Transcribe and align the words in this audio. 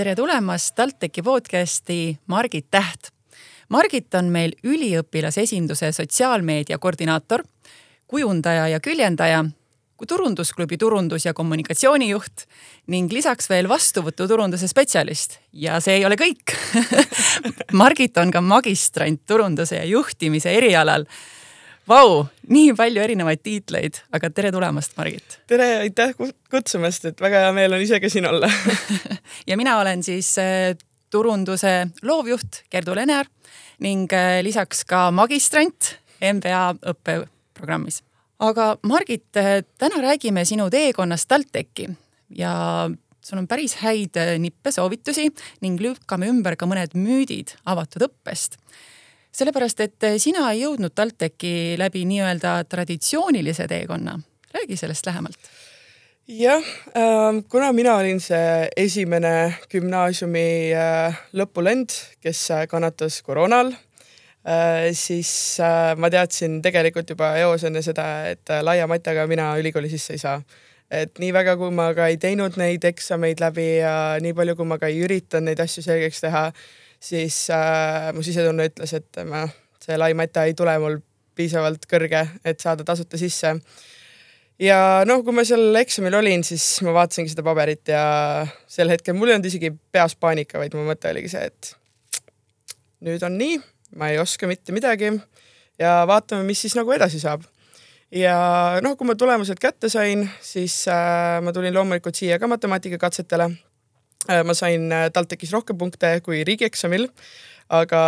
tere 0.00 0.14
tulemast 0.16 0.72
TalTechi 0.78 1.20
podcasti 1.20 2.18
Margit 2.32 2.70
Täht. 2.72 3.10
Margit 3.68 4.14
on 4.16 4.30
meil 4.32 4.54
üliõpilasesinduse 4.64 5.90
sotsiaalmeedia 5.92 6.78
koordinaator, 6.80 7.42
kujundaja 8.08 8.70
ja 8.72 8.78
küljendaja, 8.80 9.42
turundusklubi 10.08 10.78
turundus- 10.80 11.26
ja 11.28 11.34
kommunikatsioonijuht 11.36 12.46
ning 12.88 13.12
lisaks 13.12 13.50
veel 13.52 13.68
vastuvõtuturunduse 13.68 14.70
spetsialist. 14.72 15.36
ja 15.52 15.80
see 15.80 15.98
ei 15.98 16.04
ole 16.08 16.16
kõik 16.16 16.56
Margit 17.82 18.16
on 18.16 18.32
ka 18.32 18.40
magistrant 18.40 19.20
turunduse 19.26 19.76
ja 19.76 19.84
juhtimise 19.84 20.56
erialal 20.56 21.04
Vau, 21.90 22.20
nii 22.46 22.70
palju 22.78 23.02
erinevaid 23.02 23.40
tiitleid, 23.42 23.96
aga 24.14 24.28
tere 24.30 24.52
tulemast, 24.54 24.92
Margit. 24.94 25.40
tere, 25.50 25.64
aitäh 25.82 26.12
kutsumast, 26.52 27.08
et 27.08 27.22
väga 27.22 27.40
hea 27.42 27.54
meel 27.56 27.74
on 27.74 27.82
ise 27.82 27.98
ka 27.98 28.06
siin 28.12 28.28
olla 28.30 28.46
ja 29.50 29.56
mina 29.58 29.74
olen 29.80 30.04
siis 30.06 30.28
äh, 30.38 30.76
turunduse 31.10 31.88
loovjuht 32.06 32.60
Gerdu 32.70 32.94
Lenear 32.94 33.26
ning 33.82 34.06
äh, 34.14 34.38
lisaks 34.46 34.84
ka 34.86 35.08
magistrant 35.10 35.96
MBA 36.22 36.62
õppeprogrammis. 36.92 38.04
aga 38.38 38.76
Margit, 38.86 39.26
äh, 39.34 39.64
täna 39.82 39.98
räägime 40.04 40.46
sinu 40.46 40.68
teekonnast 40.70 41.26
TalTechi 41.26 41.88
ja 42.38 42.52
sul 43.18 43.42
on 43.42 43.50
päris 43.50 43.80
häid 43.82 44.14
nippe, 44.38 44.70
soovitusi 44.70 45.26
ning 45.66 45.82
lükkame 45.82 46.30
ümber 46.30 46.54
ka 46.54 46.70
mõned 46.70 46.94
müüdid 46.94 47.56
avatud 47.66 48.06
õppest 48.06 48.60
sellepärast, 49.32 49.80
et 49.80 50.06
sina 50.18 50.50
ei 50.52 50.64
jõudnud 50.64 50.94
TalTechi 50.94 51.78
läbi 51.78 52.04
nii-öelda 52.08 52.64
traditsioonilise 52.68 53.68
teekonna. 53.68 54.20
räägi 54.54 54.76
sellest 54.76 55.06
lähemalt. 55.06 55.38
jah, 56.28 56.62
ähm, 56.96 57.38
kuna 57.48 57.72
mina 57.72 57.96
olin 57.96 58.20
see 58.20 58.68
esimene 58.76 59.54
gümnaasiumi 59.70 60.72
äh, 60.74 61.20
lõpulend, 61.32 61.90
kes 62.20 62.50
äh, 62.50 62.66
kannatas 62.68 63.22
koroonal, 63.22 63.72
äh, 64.46 64.90
siis 64.92 65.58
ma 65.96 66.10
teadsin 66.10 66.62
tegelikult 66.62 67.10
juba 67.10 67.36
eos 67.36 67.64
enne 67.64 67.82
seda, 67.82 68.28
et 68.28 68.48
laia 68.62 68.86
matjaga 68.86 69.26
mina 69.26 69.56
ülikooli 69.58 69.90
sisse 69.90 70.12
ei 70.12 70.18
saa 70.18 70.42
et 70.90 71.18
nii 71.22 71.32
väga, 71.32 71.56
kui 71.56 71.70
ma 71.70 71.92
ka 71.94 72.08
ei 72.10 72.18
teinud 72.18 72.58
neid 72.58 72.84
eksameid 72.84 73.40
läbi 73.40 73.66
ja 73.78 73.94
nii 74.22 74.34
palju, 74.34 74.56
kui 74.58 74.66
ma 74.66 74.78
ka 74.78 74.90
ei 74.90 75.02
üritanud 75.04 75.46
neid 75.46 75.62
asju 75.62 75.84
selgeks 75.86 76.24
teha, 76.24 76.48
siis 77.00 77.46
äh, 77.54 78.10
mu 78.14 78.24
sisetunne 78.24 78.68
ütles, 78.70 78.92
et 78.96 79.22
ma, 79.28 79.46
see 79.82 79.96
laimata 79.98 80.44
ei 80.48 80.54
tule 80.58 80.76
mul 80.82 81.00
piisavalt 81.38 81.86
kõrge, 81.88 82.26
et 82.44 82.60
saada 82.60 82.84
tasuta 82.84 83.18
sisse. 83.20 83.54
ja 84.60 84.78
noh, 85.08 85.22
kui 85.24 85.34
ma 85.34 85.44
seal 85.48 85.76
eksamil 85.80 86.18
olin, 86.20 86.44
siis 86.44 86.64
ma 86.84 86.92
vaatasingi 86.98 87.32
seda 87.32 87.44
paberit 87.46 87.88
ja 87.88 88.02
sel 88.68 88.92
hetkel 88.92 89.16
mul 89.16 89.30
ei 89.30 89.38
olnud 89.38 89.48
isegi 89.48 89.72
peas 89.92 90.16
paanika, 90.20 90.60
vaid 90.60 90.76
mu 90.76 90.84
mõte 90.88 91.12
oligi 91.12 91.32
see, 91.32 91.46
et 91.48 91.72
nüüd 93.08 93.24
on 93.24 93.38
nii, 93.40 93.56
ma 93.96 94.12
ei 94.12 94.20
oska 94.20 94.50
mitte 94.50 94.76
midagi 94.76 95.14
ja 95.80 96.02
vaatame, 96.08 96.44
mis 96.44 96.60
siis 96.66 96.76
nagu 96.76 96.92
edasi 96.92 97.22
saab 97.22 97.48
ja 98.12 98.36
noh, 98.84 98.98
kui 98.98 99.08
ma 99.08 99.16
tulemused 99.16 99.58
kätte 99.62 99.88
sain, 99.88 100.26
siis 100.44 100.82
äh, 100.92 101.40
ma 101.40 101.54
tulin 101.56 101.74
loomulikult 101.74 102.20
siia 102.20 102.38
ka 102.42 102.50
matemaatikakatsetele 102.50 103.48
ma 104.46 104.56
sain 104.56 104.90
äh, 104.94 105.08
TalTechis 105.14 105.52
rohkem 105.54 105.78
punkte 105.80 106.12
kui 106.24 106.42
riigieksamil, 106.46 107.08
aga 107.70 108.02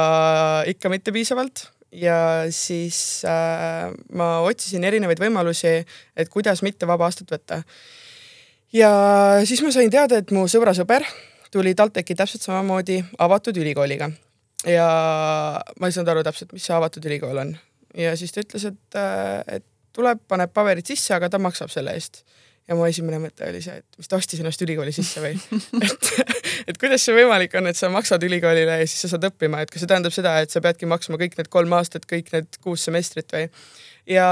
ikka 0.70 0.92
mitte 0.92 1.14
piisavalt. 1.14 1.68
Ja 1.92 2.48
siis 2.48 3.20
äh, 3.28 3.90
ma 4.16 4.28
otsisin 4.46 4.84
erinevaid 4.88 5.20
võimalusi, 5.20 5.74
et 6.16 6.30
kuidas 6.32 6.62
mitte 6.64 6.88
vaba 6.88 7.04
aastat 7.04 7.34
võtta. 7.34 7.60
ja 8.72 8.92
siis 9.44 9.60
ma 9.60 9.72
sain 9.74 9.92
teada, 9.92 10.22
et 10.22 10.32
mu 10.32 10.46
sõbra 10.48 10.72
sõber 10.72 11.04
tuli 11.52 11.74
TalTechi 11.76 12.16
täpselt 12.16 12.46
samamoodi 12.46 13.02
avatud 13.20 13.56
ülikooliga. 13.60 14.08
Ja 14.64 14.86
ma 15.80 15.88
ei 15.88 15.92
saanud 15.92 16.14
aru 16.14 16.22
täpselt, 16.24 16.54
mis 16.56 16.64
see 16.64 16.76
avatud 16.76 17.04
ülikool 17.04 17.42
on. 17.44 17.52
Ja 17.98 18.14
siis 18.16 18.32
ta 18.32 18.40
ütles, 18.40 18.64
et, 18.70 18.96
äh, 18.96 19.58
et 19.58 19.66
tuleb, 19.92 20.22
paneb 20.28 20.54
paberid 20.54 20.88
sisse, 20.88 21.12
aga 21.12 21.28
ta 21.28 21.42
maksab 21.42 21.68
selle 21.74 21.92
eest 21.92 22.22
ja 22.72 22.78
mu 22.78 22.88
esimene 22.88 23.20
mõte 23.20 23.46
oli 23.48 23.60
see, 23.64 23.76
et 23.82 24.00
mis 24.00 24.08
ta 24.08 24.18
ostis 24.18 24.40
ennast 24.40 24.62
ülikooli 24.64 24.94
sisse 24.96 25.20
või 25.22 25.36
et, 25.86 26.10
et 26.72 26.80
kuidas 26.80 27.04
see 27.04 27.16
võimalik 27.16 27.54
on, 27.60 27.68
et 27.68 27.78
sa 27.78 27.90
maksad 27.92 28.24
ülikoolile 28.24 28.80
ja 28.80 28.88
siis 28.88 29.04
sa 29.04 29.12
saad 29.12 29.28
õppima, 29.28 29.62
et 29.62 29.72
kas 29.72 29.84
see 29.84 29.90
tähendab 29.90 30.14
seda, 30.14 30.38
et 30.42 30.52
sa 30.52 30.62
peadki 30.64 30.88
maksma 30.88 31.20
kõik 31.20 31.36
need 31.38 31.50
kolm 31.52 31.76
aastat, 31.76 32.08
kõik 32.08 32.32
need 32.34 32.60
kuus 32.64 32.86
semestrit 32.88 33.32
või? 33.36 33.48
ja 34.08 34.26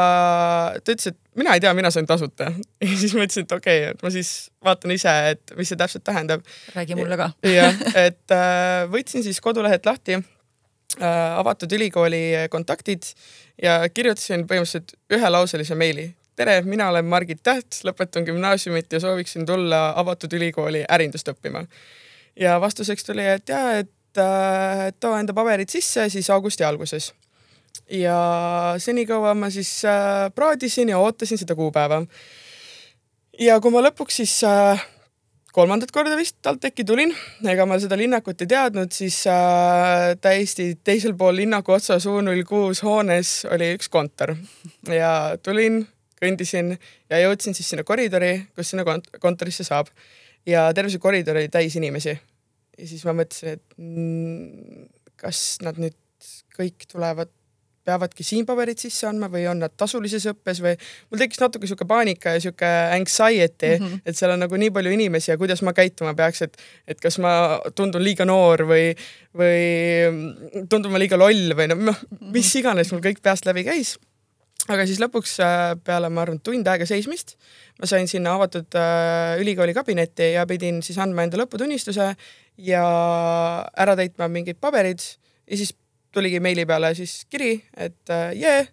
ta 0.72 0.94
ütles, 0.94 1.12
et 1.12 1.18
mina 1.38 1.54
ei 1.54 1.62
tea, 1.62 1.72
mina 1.76 1.92
sain 1.94 2.08
tasuta 2.08 2.50
ja 2.82 2.90
siis 2.90 3.14
ma 3.16 3.26
ütlesin, 3.26 3.46
et 3.46 3.56
okei 3.58 3.84
okay,, 3.84 3.94
et 3.94 4.04
ma 4.06 4.12
siis 4.14 4.32
vaatan 4.64 4.96
ise, 4.96 5.16
et 5.34 5.56
mis 5.58 5.70
see 5.70 5.80
täpselt 5.80 6.06
tähendab. 6.06 6.46
räägi 6.74 6.98
mulle 6.98 7.20
ka. 7.20 7.32
jah, 7.46 7.84
et 8.06 8.36
äh, 8.36 8.86
võtsin 8.92 9.26
siis 9.26 9.42
kodulehelt 9.44 9.86
lahti 9.86 10.16
äh, 10.16 11.04
avatud 11.36 11.76
ülikooli 11.76 12.24
kontaktid 12.50 13.12
ja 13.60 13.82
kirjutasin 13.92 14.48
põhimõtteliselt 14.48 14.96
ühelauselise 15.12 15.76
meili 15.76 16.08
tere, 16.40 16.60
mina 16.64 16.88
olen 16.88 17.04
Margit 17.04 17.42
Täht, 17.44 17.82
lõpetan 17.84 18.24
gümnaasiumit 18.24 18.92
ja 18.94 19.00
sooviksin 19.02 19.44
tulla 19.48 19.90
avatud 20.00 20.32
ülikooli 20.38 20.84
ärindust 20.88 21.28
õppima. 21.28 21.66
ja 22.40 22.54
vastuseks 22.60 23.04
tuli, 23.04 23.26
et 23.26 23.52
ja, 23.52 23.60
et 23.82 24.20
äh, 24.20 24.86
too 25.00 25.18
enda 25.18 25.34
paberid 25.36 25.68
sisse 25.68 26.08
siis 26.08 26.30
augusti 26.30 26.64
alguses. 26.64 27.12
ja 27.90 28.16
senikaua 28.78 29.34
ma 29.34 29.50
siis 29.50 29.84
äh, 29.84 30.30
praadisin 30.34 30.88
ja 30.88 30.98
ootasin 30.98 31.38
seda 31.38 31.54
kuupäeva. 31.54 32.00
ja 33.38 33.60
kui 33.60 33.76
ma 33.76 33.84
lõpuks 33.90 34.22
siis 34.22 34.40
äh, 34.48 34.86
kolmandat 35.52 35.92
korda 35.92 36.16
vist 36.16 36.38
TalTechi 36.42 36.88
tulin, 36.88 37.12
ega 37.44 37.66
ma 37.66 37.76
seda 37.78 38.00
linnakut 38.00 38.40
ei 38.40 38.54
teadnud, 38.56 38.96
siis 38.96 39.26
äh, 39.28 40.16
täiesti 40.20 40.72
teisel 40.84 41.18
pool 41.20 41.36
linnaku 41.36 41.76
otsas 41.76 42.08
U 42.08 42.20
null 42.24 42.48
kuus 42.48 42.80
hoones 42.82 43.42
oli 43.52 43.74
üks 43.76 43.92
kontor 43.92 44.38
ja 44.88 45.36
tulin 45.42 45.82
kõndisin 46.20 46.74
ja 47.10 47.22
jõudsin 47.24 47.56
siis 47.56 47.72
sinna 47.72 47.84
koridori, 47.86 48.34
kus 48.56 48.72
sinna 48.72 48.86
kont 48.88 49.10
kontorisse 49.22 49.66
saab. 49.66 49.90
ja 50.46 50.70
terve 50.74 50.90
see 50.90 51.02
koridor 51.02 51.36
oli 51.36 51.48
täis 51.52 51.76
inimesi. 51.76 52.16
ja 52.78 52.86
siis 52.86 53.04
ma 53.04 53.16
mõtlesin, 53.16 53.58
et 53.58 53.76
mm, 53.76 54.88
kas 55.20 55.58
nad 55.64 55.78
nüüd 55.80 55.96
kõik 56.56 56.88
tulevad, 56.90 57.30
peavadki 57.84 58.24
siin 58.24 58.44
paberid 58.46 58.78
sisse 58.78 59.06
andma 59.08 59.30
või 59.32 59.46
on 59.48 59.62
nad 59.62 59.72
tasulises 59.78 60.26
õppes 60.30 60.60
või 60.62 60.74
mul 61.10 61.22
tekkis 61.22 61.40
natuke 61.40 61.68
sihuke 61.68 61.86
paanika 61.88 62.34
ja 62.34 62.42
sihuke 62.44 62.68
anxiety 62.92 63.70
mm, 63.72 63.86
-hmm. 63.86 64.02
et 64.04 64.18
seal 64.18 64.34
on 64.34 64.44
nagu 64.44 64.60
nii 64.60 64.70
palju 64.74 64.92
inimesi 64.92 65.32
ja 65.32 65.38
kuidas 65.40 65.62
ma 65.66 65.72
käituma 65.76 66.12
peaks, 66.14 66.42
et, 66.44 66.60
et 66.86 67.00
kas 67.00 67.16
ma 67.24 67.32
tundun 67.74 68.04
liiga 68.04 68.28
noor 68.28 68.66
või, 68.68 68.92
või 69.36 70.66
tundun 70.68 70.92
ma 70.92 71.00
liiga 71.00 71.18
loll 71.18 71.56
või 71.56 71.70
noh, 71.72 72.04
mis 72.36 72.52
iganes 72.60 72.92
mul 72.92 73.02
kõik 73.04 73.24
peast 73.24 73.48
läbi 73.48 73.64
käis 73.64 73.96
aga 74.70 74.86
siis 74.86 75.00
lõpuks 75.02 75.38
äh, 75.44 75.74
peale, 75.84 76.08
ma 76.12 76.24
arvan, 76.24 76.40
tund 76.44 76.68
aega 76.70 76.86
seismist 76.88 77.36
ma 77.80 77.88
sain 77.88 78.08
sinna 78.08 78.34
avatud 78.36 78.76
äh, 78.76 79.40
ülikooli 79.40 79.74
kabinetti 79.74 80.34
ja 80.34 80.44
pidin 80.48 80.82
siis 80.84 80.98
andma 81.00 81.24
enda 81.24 81.40
lõputunnistuse 81.40 82.10
ja 82.60 82.82
ära 83.76 83.96
täitma 83.96 84.28
mingid 84.28 84.60
paberid. 84.60 85.00
Ja 85.50 85.56
siis 85.56 85.72
tuligi 86.12 86.40
meili 86.42 86.66
peale 86.68 86.92
siis 86.98 87.24
kiri, 87.30 87.56
et 87.76 88.12
äh, 88.12 88.30
jee 88.36 88.58
yeah,, 88.60 88.68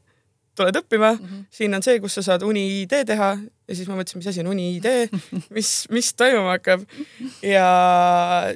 tuled 0.58 0.76
õppima. 0.80 1.14
Mm, 1.14 1.28
-hmm. 1.28 1.46
siin 1.54 1.78
on 1.78 1.86
see, 1.86 2.00
kus 2.04 2.18
sa 2.18 2.26
saad 2.26 2.44
uni 2.44 2.82
ID 2.82 2.98
teha. 3.08 3.30
Ja 3.68 3.76
siis 3.76 3.88
ma 3.88 3.96
mõtlesin, 3.96 4.20
mis 4.20 4.28
asi 4.32 4.42
on 4.44 4.52
uni 4.52 4.68
ID, 4.78 4.88
mis, 5.56 5.72
mis 5.94 6.12
toimuma 6.14 6.58
hakkab. 6.58 6.84
ja 7.42 7.70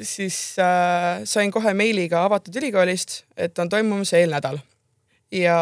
siis 0.02 0.56
äh, 0.60 1.24
sain 1.24 1.52
kohe 1.52 1.74
meiliga 1.74 2.26
avatud 2.26 2.56
ülikoolist, 2.56 3.24
et 3.38 3.60
on 3.60 3.70
toimumas 3.70 4.14
eelnädal. 4.14 4.60
Ja 5.32 5.58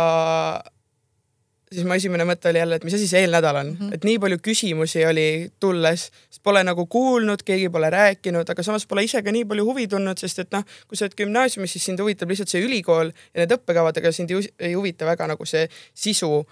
siis 1.73 1.85
mu 1.85 1.93
esimene 1.93 2.25
mõte 2.25 2.49
oli 2.49 2.61
jälle, 2.61 2.79
et 2.79 2.85
mis 2.87 2.95
asi 2.97 3.07
see 3.09 3.23
eelnädal 3.25 3.59
on 3.59 3.67
mm, 3.71 3.77
-hmm. 3.79 3.93
et 3.93 4.05
nii 4.07 4.19
palju 4.19 4.39
küsimusi 4.45 5.03
oli 5.05 5.51
tulles, 5.59 6.09
pole 6.43 6.63
nagu 6.63 6.85
kuulnud, 6.85 7.43
keegi 7.45 7.69
pole 7.69 7.89
rääkinud, 7.93 8.49
aga 8.49 8.63
samas 8.63 8.85
pole 8.89 9.03
ise 9.05 9.21
ka 9.23 9.31
nii 9.31 9.45
palju 9.45 9.65
huvi 9.65 9.87
tundnud, 9.87 10.17
sest 10.17 10.39
et 10.45 10.51
noh, 10.55 10.65
kui 10.87 10.97
sa 10.97 11.05
oled 11.05 11.17
gümnaasiumis, 11.21 11.71
siis 11.71 11.85
sind 11.85 12.01
huvitab 12.01 12.29
lihtsalt 12.29 12.49
see 12.49 12.63
ülikool 12.65 13.11
ja 13.11 13.43
need 13.43 13.53
õppekavad, 13.57 14.01
aga 14.01 14.11
sind 14.11 14.33
ei 14.33 14.73
huvita 14.73 15.05
väga 15.05 15.27
nagu 15.27 15.45
see 15.45 15.67
sisu. 15.93 16.45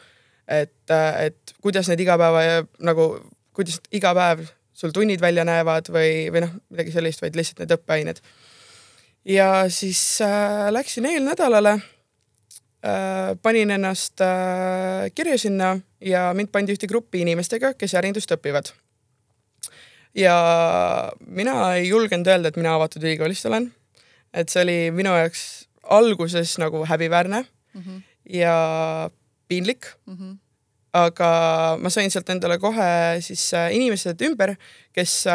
et, 0.48 0.92
et 1.20 1.56
kuidas 1.62 1.90
need 1.90 2.00
igapäeva 2.00 2.64
nagu, 2.80 3.08
kuidas 3.54 3.82
iga 3.92 4.14
päev 4.16 4.46
sul 4.74 4.94
tunnid 4.96 5.22
välja 5.22 5.44
näevad 5.44 5.90
või, 5.92 6.30
või 6.32 6.46
noh, 6.46 6.54
midagi 6.70 6.94
sellist, 6.94 7.22
vaid 7.22 7.36
lihtsalt 7.36 7.60
need 7.60 7.74
õppeained. 7.74 8.22
ja 9.26 9.66
siis 9.70 10.22
äh, 10.22 10.70
läksin 10.72 11.06
eelnädalale 11.06 11.80
panin 13.42 13.72
ennast 13.74 14.22
äh, 14.22 15.08
kirja 15.16 15.38
sinna 15.42 15.78
ja 16.02 16.30
mind 16.38 16.52
pandi 16.54 16.76
ühte 16.76 16.90
gruppi 16.90 17.22
inimestega, 17.24 17.74
kes 17.78 17.96
ärindust 17.98 18.32
õpivad. 18.36 18.72
ja 20.18 20.36
mina 21.20 21.76
ei 21.76 21.90
julgenud 21.90 22.28
öelda, 22.28 22.50
et 22.50 22.58
mina 22.58 22.76
avatud 22.76 23.04
ülikoolist 23.04 23.46
olen. 23.46 23.72
et 24.34 24.50
see 24.50 24.64
oli 24.64 24.80
minu 24.92 25.14
jaoks 25.16 25.68
alguses 25.84 26.58
nagu 26.58 26.86
häbiväärne 26.86 27.46
mm 27.74 27.82
-hmm. 27.82 28.02
ja 28.30 29.10
piinlik 29.48 29.86
mm. 30.06 30.18
-hmm 30.18 30.38
aga 30.94 31.78
ma 31.80 31.90
sain 31.90 32.10
sealt 32.10 32.30
endale 32.30 32.58
kohe 32.58 33.22
siis 33.22 33.54
äh, 33.54 33.76
inimesed 33.76 34.22
ümber, 34.22 34.56
kes 34.94 35.28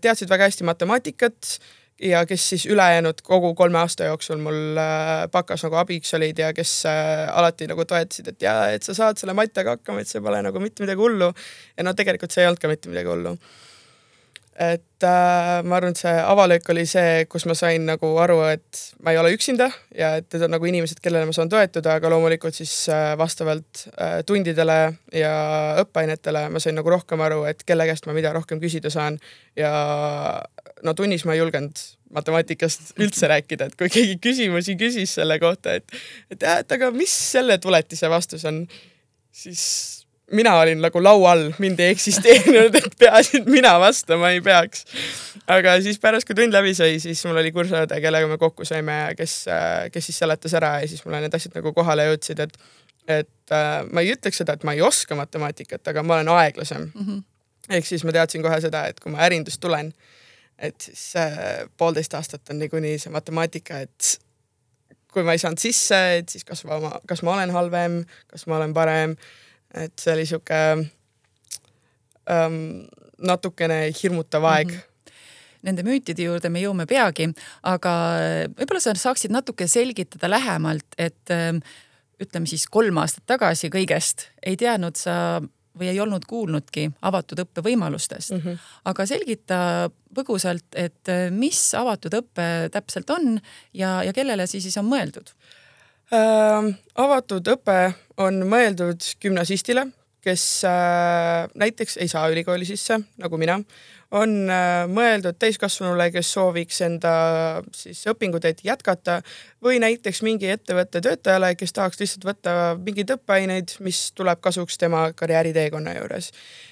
teadsid 0.00 0.28
väga 0.28 0.44
hästi 0.44 0.64
matemaatikat, 0.64 1.58
ja 2.02 2.24
kes 2.26 2.48
siis 2.48 2.66
ülejäänud 2.66 3.22
kogu 3.22 3.54
kolme 3.54 3.78
aasta 3.78 4.04
jooksul 4.04 4.38
mul 4.42 4.78
äh, 4.78 5.28
bakas 5.32 5.64
nagu 5.66 5.80
abiks 5.80 6.14
olid 6.14 6.38
ja 6.38 6.52
kes 6.54 6.82
äh, 6.86 7.26
alati 7.32 7.66
nagu 7.70 7.84
toetasid, 7.84 8.32
et 8.34 8.42
jaa, 8.42 8.68
et 8.74 8.86
sa 8.86 8.94
saad 8.94 9.18
selle 9.18 9.34
matjaga 9.34 9.76
hakkama, 9.76 10.02
et 10.02 10.10
see 10.10 10.22
pole 10.22 10.42
nagu 10.42 10.62
mitte 10.62 10.84
midagi 10.84 11.02
hullu. 11.02 11.32
ja 11.76 11.86
no 11.86 11.94
tegelikult 11.98 12.34
see 12.34 12.44
ei 12.44 12.50
olnud 12.50 12.62
ka 12.62 12.70
mitte 12.70 12.92
midagi 12.92 13.10
hullu 13.10 13.38
et 14.58 15.04
äh, 15.06 15.62
ma 15.62 15.76
arvan, 15.78 15.94
et 15.94 16.00
see 16.00 16.12
avalöök 16.18 16.66
oli 16.74 16.82
see, 16.90 17.26
kus 17.30 17.44
ma 17.46 17.54
sain 17.54 17.84
nagu 17.86 18.08
aru, 18.18 18.40
et 18.50 18.80
ma 19.06 19.14
ei 19.14 19.20
ole 19.20 19.30
üksinda 19.36 19.68
ja 19.94 20.16
et 20.18 20.26
need 20.34 20.44
on 20.48 20.52
nagu 20.56 20.66
inimesed, 20.66 20.98
kellele 21.02 21.28
ma 21.28 21.34
saan 21.36 21.50
toetuda, 21.52 21.94
aga 22.00 22.10
loomulikult 22.10 22.58
siis 22.58 22.72
äh, 22.90 23.12
vastavalt 23.18 23.84
äh, 23.94 24.18
tundidele 24.26 24.78
ja 25.14 25.32
õppeainetele 25.84 26.48
ma 26.50 26.62
sain 26.62 26.74
nagu 26.78 26.90
rohkem 26.90 27.22
aru, 27.22 27.44
et 27.50 27.62
kelle 27.68 27.86
käest 27.86 28.10
ma 28.10 28.16
mida 28.18 28.34
rohkem 28.34 28.58
küsida 28.62 28.90
saan. 28.90 29.20
ja 29.56 29.70
no 30.82 30.94
tunnis 30.94 31.24
ma 31.28 31.36
ei 31.36 31.42
julgenud 31.42 31.84
matemaatikast 32.14 32.94
üldse 33.02 33.28
rääkida, 33.28 33.68
et 33.68 33.78
kui 33.78 33.90
keegi 33.92 34.16
küsimusi 34.22 34.78
küsis 34.80 35.16
selle 35.18 35.38
kohta, 35.42 35.76
et, 35.78 35.96
et, 36.32 36.42
et 36.42 36.76
aga 36.78 36.90
mis 36.94 37.12
selle 37.34 37.58
tuletise 37.62 38.08
vastus 38.10 38.46
on, 38.48 38.62
siis 39.34 39.64
mina 40.32 40.54
olin 40.60 40.80
nagu 40.82 41.02
laua 41.02 41.32
all, 41.32 41.52
mind 41.58 41.80
ei 41.80 41.92
eksisteerinud, 41.94 42.74
et 42.74 42.96
peaasi, 42.98 43.40
et 43.40 43.46
mina 43.50 43.74
vastama 43.80 44.30
ei 44.34 44.40
peaks. 44.44 44.84
aga 45.46 45.78
siis 45.82 45.98
pärast, 46.00 46.28
kui 46.28 46.36
tund 46.36 46.52
läbi 46.52 46.74
sai, 46.76 46.98
siis 47.00 47.22
mul 47.26 47.40
oli 47.40 47.52
kursaõde, 47.52 48.00
kellega 48.04 48.28
me 48.28 48.38
kokku 48.40 48.66
saime 48.68 48.98
ja 48.98 49.14
kes, 49.16 49.38
kes 49.92 50.10
siis 50.10 50.20
seletas 50.24 50.54
ära 50.58 50.74
ja 50.82 50.90
siis 50.90 51.04
mulle 51.06 51.22
need 51.24 51.34
asjad 51.34 51.56
nagu 51.56 51.72
kohale 51.76 52.10
jõudsid, 52.10 52.44
et, 52.44 52.58
et 53.20 53.56
äh, 53.56 53.80
ma 53.88 54.04
ei 54.04 54.12
ütleks 54.16 54.42
seda, 54.42 54.58
et 54.58 54.68
ma 54.68 54.76
ei 54.76 54.84
oska 54.84 55.16
matemaatikat, 55.18 55.86
aga 55.92 56.04
ma 56.04 56.18
olen 56.18 56.32
aeglasem 56.36 56.90
mm. 56.90 57.06
-hmm. 57.06 57.24
ehk 57.78 57.86
siis 57.86 58.04
ma 58.04 58.12
teadsin 58.12 58.44
kohe 58.44 58.60
seda, 58.60 58.86
et 58.86 59.00
kui 59.00 59.12
ma 59.12 59.24
ärindust 59.24 59.60
tulen, 59.60 59.92
et 60.58 60.80
siis 60.80 61.10
äh, 61.16 61.66
poolteist 61.76 62.14
aastat 62.14 62.50
on 62.50 62.58
niikuinii 62.58 62.98
see 62.98 63.12
matemaatika, 63.14 63.80
et 63.86 64.18
kui 65.12 65.22
ma 65.24 65.32
ei 65.32 65.40
saanud 65.42 65.60
sisse, 65.62 65.98
et 66.18 66.28
siis 66.28 66.44
kas 66.44 66.64
ma, 66.68 66.98
kas 67.08 67.22
ma 67.22 67.36
olen 67.36 67.50
halvem, 67.54 68.02
kas 68.28 68.46
ma 68.46 68.58
olen 68.58 68.74
parem 68.76 69.14
et 69.74 70.00
see 70.00 70.14
oli 70.14 70.26
sihuke 70.28 70.60
ähm, 72.32 72.60
natukene 73.18 73.88
hirmutav 74.02 74.44
aeg 74.44 74.72
mm. 74.72 74.76
-hmm 74.76 74.84
nende 75.66 75.82
müütide 75.82 76.22
juurde 76.22 76.48
me 76.54 76.60
jõuame 76.62 76.84
peagi, 76.86 77.24
aga 77.66 77.92
võib-olla 78.54 78.78
sa 78.80 78.92
saaksid 78.94 79.32
natuke 79.34 79.66
selgitada 79.66 80.30
lähemalt, 80.30 80.86
et 80.96 81.32
ähm, 81.34 81.58
ütleme 82.22 82.46
siis 82.46 82.68
kolm 82.70 82.96
aastat 83.02 83.26
tagasi 83.26 83.66
kõigest 83.66 84.28
ei 84.46 84.56
teadnud 84.56 84.94
sa 84.96 85.42
või 85.78 85.92
ei 85.92 86.00
olnud 86.00 86.26
kuulnudki 86.28 86.88
avatud 87.02 87.44
õppe 87.44 87.64
võimalustest 87.64 88.34
mm. 88.34 88.42
-hmm. 88.44 88.66
aga 88.92 89.06
selgita 89.06 89.60
põgusalt, 90.14 90.66
et 90.74 91.12
äh, 91.12 91.28
mis 91.30 91.60
avatud 91.74 92.14
õpe 92.20 92.48
täpselt 92.72 93.10
on 93.10 93.38
ja, 93.72 94.02
ja 94.02 94.12
kellele 94.12 94.46
see 94.46 94.60
siis 94.64 94.76
on 94.80 94.88
mõeldud 94.90 95.32
äh,? 96.12 96.72
avatud 96.94 97.54
õpe 97.54 97.78
on 98.18 98.42
mõeldud 98.48 99.04
gümnasistile, 99.22 99.86
kes 100.24 100.64
äh, 100.66 101.46
näiteks 101.54 101.96
ei 102.02 102.08
saa 102.08 102.28
ülikooli 102.32 102.66
sisse, 102.68 103.00
nagu 103.18 103.38
mina, 103.38 103.60
on 104.10 104.50
äh, 104.50 104.86
mõeldud 104.88 105.36
täiskasvanule, 105.40 106.08
kes 106.14 106.30
sooviks 106.32 106.80
enda 106.84 107.12
siis 107.76 108.00
õpinguteed 108.08 108.62
jätkata 108.64 109.18
või 109.64 109.80
näiteks 109.82 110.22
mingi 110.24 110.48
ettevõtte 110.52 111.02
töötajale, 111.04 111.52
kes 111.58 111.74
tahaks 111.76 112.00
lihtsalt 112.00 112.24
võtta 112.28 112.54
mingeid 112.80 113.12
õppeaineid, 113.18 113.76
mis 113.84 114.06
tuleb 114.16 114.40
kasuks 114.40 114.78
tema 114.80 115.08
karjääriteekonna 115.12 115.98
juures. 115.98 116.30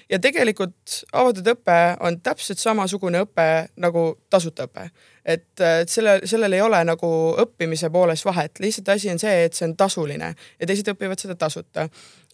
ja 0.09 0.19
tegelikult 0.19 1.03
avatud 1.13 1.53
õpe 1.53 1.77
on 1.99 2.19
täpselt 2.21 2.59
samasugune 2.59 3.21
õpe 3.27 3.67
nagu 3.75 4.09
tasuta 4.29 4.65
õpe 4.65 4.89
et, 5.27 5.61
et 5.61 5.89
selle, 5.89 6.19
sellel 6.25 6.55
ei 6.55 6.61
ole 6.63 6.79
nagu 6.87 7.09
õppimise 7.43 7.91
poolest 7.93 8.25
vahet, 8.25 8.59
lihtsalt 8.63 8.95
asi 8.95 9.11
on 9.11 9.19
see, 9.19 9.43
et 9.45 9.57
see 9.57 9.67
on 9.67 9.75
tasuline 9.77 10.33
ja 10.33 10.69
teised 10.69 10.87
õpivad 10.93 11.21
seda 11.21 11.35
tasuta. 11.35 11.89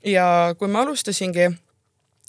ja 0.05 0.25
kui 0.59 0.67
ma 0.67 0.83
alustasingi, 0.83 1.49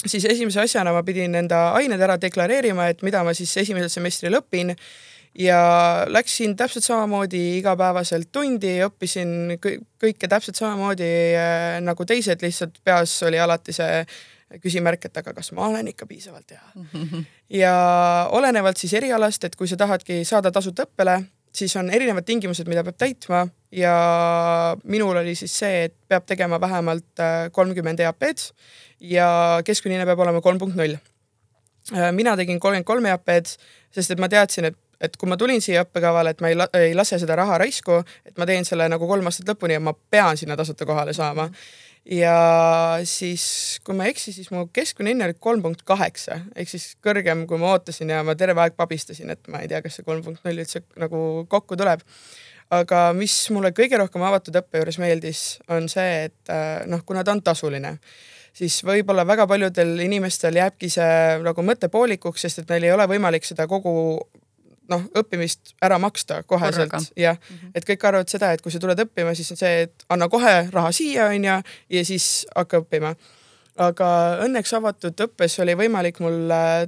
siis 0.03 0.27
esimese 0.29 0.65
asjana 0.65 0.93
ma 0.95 1.03
pidin 1.07 1.35
enda 1.39 1.71
ained 1.79 2.01
ära 2.01 2.19
deklareerima, 2.21 2.91
et 2.93 3.03
mida 3.07 3.23
ma 3.25 3.35
siis 3.37 3.53
esimesel 3.63 3.93
semestril 3.93 4.39
õpin 4.41 4.75
ja 5.39 5.59
läksin 6.11 6.57
täpselt 6.57 6.87
samamoodi 6.87 7.59
igapäevaselt 7.59 8.31
tundi, 8.33 8.77
õppisin 8.87 9.57
kõike 9.59 10.31
täpselt 10.31 10.59
samamoodi 10.61 11.11
äh, 11.39 11.81
nagu 11.83 12.07
teised, 12.07 12.43
lihtsalt 12.45 12.79
peas 12.85 13.17
oli 13.27 13.41
alati 13.41 13.75
see 13.75 14.05
küsimärk, 14.63 15.09
et 15.09 15.17
aga 15.19 15.33
kas 15.35 15.51
ma 15.57 15.67
olen 15.67 15.89
ikka 15.91 16.07
piisavalt 16.07 16.55
hea. 16.55 16.85
ja 17.63 17.75
olenevalt 18.31 18.79
siis 18.79 18.95
erialast, 18.95 19.49
et 19.49 19.57
kui 19.59 19.71
sa 19.71 19.79
tahadki 19.81 20.23
saada 20.29 20.53
tasuta 20.55 20.87
õppele, 20.87 21.19
siis 21.55 21.75
on 21.81 21.91
erinevad 21.91 22.27
tingimused, 22.27 22.69
mida 22.71 22.85
peab 22.87 22.99
täitma 23.01 23.45
ja 23.75 24.77
minul 24.85 25.17
oli 25.23 25.35
siis 25.39 25.55
see, 25.59 25.85
et 25.89 25.97
peab 26.09 26.27
tegema 26.29 26.61
vähemalt 26.61 27.21
äh, 27.21 27.51
kolmkümmend 27.53 28.01
EAP-d 28.01 28.49
ja 29.11 29.29
keskmine 29.67 30.07
peab 30.07 30.23
olema 30.25 30.43
kolm 30.45 30.61
punkt 30.63 30.79
null. 30.79 30.97
Äh, 31.93 32.11
mina 32.13 32.37
tegin 32.39 32.61
kolmkümmend 32.61 32.89
kolm 32.89 33.11
EAP-d, 33.11 33.57
sest 33.95 34.15
et 34.15 34.23
ma 34.23 34.31
teadsin, 34.33 34.71
et 34.71 34.81
et 35.05 35.17
kui 35.21 35.29
ma 35.29 35.37
tulin 35.37 35.61
siia 35.61 35.83
õppekavale, 35.85 36.33
et 36.33 36.39
ma 36.41 36.49
ei, 36.49 36.57
la 36.57 36.65
ei 36.79 36.95
lase 36.97 37.19
seda 37.21 37.35
raha 37.37 37.59
raisku, 37.61 37.99
et 38.25 38.39
ma 38.41 38.47
teen 38.49 38.65
selle 38.65 38.87
nagu 38.89 39.05
kolm 39.11 39.27
aastat 39.29 39.51
lõpuni 39.51 39.75
ja 39.77 39.83
ma 39.83 39.93
pean 39.93 40.39
sinna 40.41 40.57
tasuta 40.57 40.87
kohale 40.89 41.13
saama 41.13 41.49
ja 42.05 42.37
siis, 43.09 43.45
kui 43.85 43.97
ma 43.97 44.07
ei 44.07 44.13
eksi, 44.13 44.33
siis 44.37 44.51
mu 44.53 44.67
keskmine 44.73 45.15
hinne 45.15 45.29
oli 45.29 45.37
kolm 45.41 45.63
punkt 45.65 45.85
kaheksa 45.89 46.39
ehk 46.55 46.71
siis 46.71 46.91
kõrgem, 47.05 47.47
kui 47.49 47.61
ma 47.61 47.73
ootasin 47.75 48.13
ja 48.13 48.23
ma 48.27 48.37
terve 48.39 48.61
aeg 48.65 48.77
pabistasin, 48.77 49.33
et 49.33 49.49
ma 49.53 49.63
ei 49.65 49.71
tea, 49.73 49.81
kas 49.85 49.99
see 49.99 50.07
kolm 50.07 50.25
punkt 50.25 50.45
null 50.45 50.61
üldse 50.65 50.85
nagu 51.01 51.21
kokku 51.51 51.79
tuleb. 51.81 52.05
Aga 52.71 53.01
mis 53.17 53.35
mulle 53.55 53.73
kõige 53.77 53.99
rohkem 54.01 54.23
avatud 54.23 54.57
õppe 54.61 54.81
juures 54.81 54.99
meeldis, 55.03 55.43
on 55.69 55.89
see, 55.93 56.29
et 56.29 56.53
äh, 56.53 56.87
noh, 56.91 57.03
kuna 57.07 57.25
ta 57.25 57.35
on 57.35 57.43
tasuline, 57.45 57.99
siis 58.55 58.81
võib-olla 58.87 59.27
väga 59.27 59.47
paljudel 59.51 59.99
inimestel 60.07 60.57
jääbki 60.61 60.91
see 60.93 61.43
nagu 61.45 61.67
mõte 61.67 61.91
poolikuks, 61.93 62.47
sest 62.47 62.63
et 62.63 62.73
neil 62.73 62.89
ei 62.89 62.95
ole 62.95 63.07
võimalik 63.11 63.45
seda 63.45 63.69
kogu 63.71 63.95
noh, 64.91 65.05
õppimist 65.17 65.75
ära 65.85 65.99
maksta 65.99 66.43
koheselt, 66.43 66.93
jah 67.17 67.37
-hmm., 67.37 67.73
et 67.75 67.87
kõik 67.89 68.05
arvavad 68.05 68.29
seda, 68.29 68.53
et 68.53 68.63
kui 68.63 68.73
sa 68.73 68.79
tuled 68.79 68.99
õppima, 69.07 69.35
siis 69.35 69.51
on 69.51 69.61
see, 69.61 69.83
et 69.89 70.05
anna 70.09 70.29
kohe 70.29 70.69
raha 70.73 70.93
siia, 70.93 71.27
onju, 71.33 71.63
ja 71.91 72.05
siis 72.05 72.47
hakka 72.57 72.83
õppima. 72.85 73.15
Aga 73.81 74.09
õnneks 74.45 74.71
avatud 74.77 75.19
õppes 75.27 75.59
oli 75.63 75.75
võimalik 75.79 76.21
mul 76.23 76.51
äh, 76.55 76.85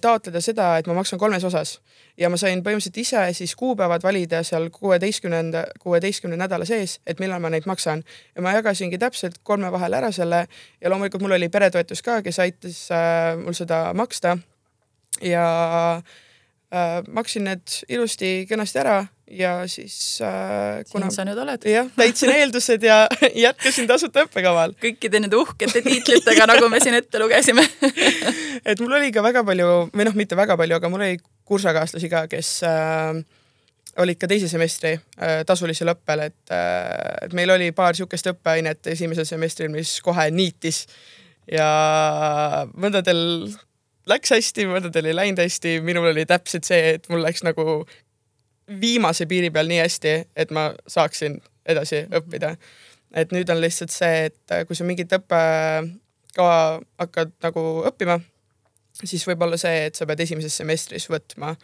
taotleda 0.00 0.40
seda, 0.42 0.76
et 0.78 0.86
ma 0.86 0.94
maksan 1.00 1.18
kolmes 1.18 1.44
osas 1.44 1.78
ja 2.18 2.30
ma 2.30 2.38
sain 2.38 2.62
põhimõtteliselt 2.62 3.00
ise 3.02 3.24
siis 3.36 3.54
kuupäevad 3.58 4.02
valida 4.02 4.42
seal 4.46 4.68
kuueteistkümnenda, 4.74 5.64
kuueteistkümne 5.82 6.38
nädala 6.38 6.66
sees, 6.68 6.98
et 7.06 7.20
millal 7.22 7.42
ma 7.42 7.50
neid 7.50 7.66
maksan. 7.66 8.04
ja 8.34 8.42
ma 8.42 8.54
jagasingi 8.54 8.98
täpselt 8.98 9.40
kolme 9.42 9.72
vahel 9.72 9.98
ära 9.98 10.12
selle 10.14 10.46
ja 10.80 10.90
loomulikult 10.90 11.22
mul 11.22 11.36
oli 11.38 11.48
peretoetus 11.48 12.02
ka, 12.02 12.20
kes 12.22 12.38
aitas 12.38 12.80
äh, 12.94 13.34
mul 13.42 13.56
seda 13.58 13.92
maksta. 13.94 14.38
ja 15.22 15.46
äh, 15.98 16.02
äh, 16.74 17.02
maksin 17.08 17.44
need 17.50 17.82
ilusti-kenasti 17.88 18.78
ära 18.78 19.04
ja 19.30 19.68
siis 19.68 20.20
äh, 20.22 20.84
kuna. 20.90 21.08
siin 21.08 21.16
sa 21.16 21.24
nüüd 21.28 21.40
oled. 21.42 21.64
jah, 21.68 21.88
täitsin 21.96 22.32
eeldused 22.32 22.84
ja 22.86 23.00
jätkasin 23.46 23.88
tasuta 23.90 24.24
õppekaval. 24.26 24.74
kõikide 24.80 25.20
nende 25.20 25.36
uhkete 25.40 25.82
tiitlitega, 25.84 26.46
nagu 26.48 26.70
me 26.72 26.80
siin 26.82 26.96
ette 26.98 27.20
lugesime 27.20 27.64
et 28.70 28.80
mul 28.80 28.96
oli 29.00 29.12
ka 29.14 29.24
väga 29.24 29.44
palju 29.46 29.68
või 29.92 30.08
noh, 30.08 30.16
mitte 30.18 30.38
väga 30.38 30.56
palju, 30.60 30.78
aga 30.78 30.92
mul 30.92 31.04
oli 31.04 31.20
kursakaaslasi 31.48 32.10
ka, 32.12 32.24
kes 32.32 32.54
äh, 32.68 33.20
olid 34.00 34.20
ka 34.20 34.30
teise 34.30 34.48
semestri 34.50 34.96
äh, 34.96 35.42
tasulisel 35.48 35.92
õppel, 35.92 36.26
et 36.30 36.54
äh,, 36.54 37.28
et 37.28 37.36
meil 37.36 37.52
oli 37.52 37.70
paar 37.76 37.96
sihukest 37.98 38.32
õppeainet 38.32 38.92
esimesel 38.94 39.28
semestril, 39.28 39.72
mis 39.74 39.98
kohe 40.04 40.28
niitis 40.32 40.86
ja 41.52 41.68
mõndadel 42.76 43.20
läks 44.08 44.32
hästi, 44.32 44.68
mõndadel 44.68 45.10
ei 45.10 45.16
läinud 45.16 45.40
hästi, 45.42 45.78
minul 45.84 46.12
oli 46.12 46.24
täpselt 46.28 46.68
see, 46.68 46.94
et 46.96 47.08
mul 47.12 47.20
läks 47.24 47.44
nagu 47.44 47.82
viimase 48.80 49.26
piiri 49.26 49.50
peal 49.50 49.68
nii 49.70 49.80
hästi, 49.80 50.14
et 50.36 50.50
ma 50.54 50.70
saaksin 50.86 51.38
edasi 51.68 52.04
õppida. 52.14 52.56
et 53.14 53.30
nüüd 53.32 53.48
on 53.48 53.60
lihtsalt 53.60 53.92
see, 53.92 54.28
et 54.28 54.54
kui 54.68 54.76
sa 54.76 54.84
mingit 54.84 55.12
õppekava 55.16 56.56
hakkad 57.00 57.30
nagu 57.42 57.62
õppima, 57.88 58.18
siis 59.00 59.24
võib 59.26 59.42
olla 59.46 59.56
see, 59.56 59.86
et 59.88 59.96
sa 59.96 60.06
pead 60.06 60.20
esimeses 60.20 60.56
semestris 60.56 61.08
võtma 61.08 61.54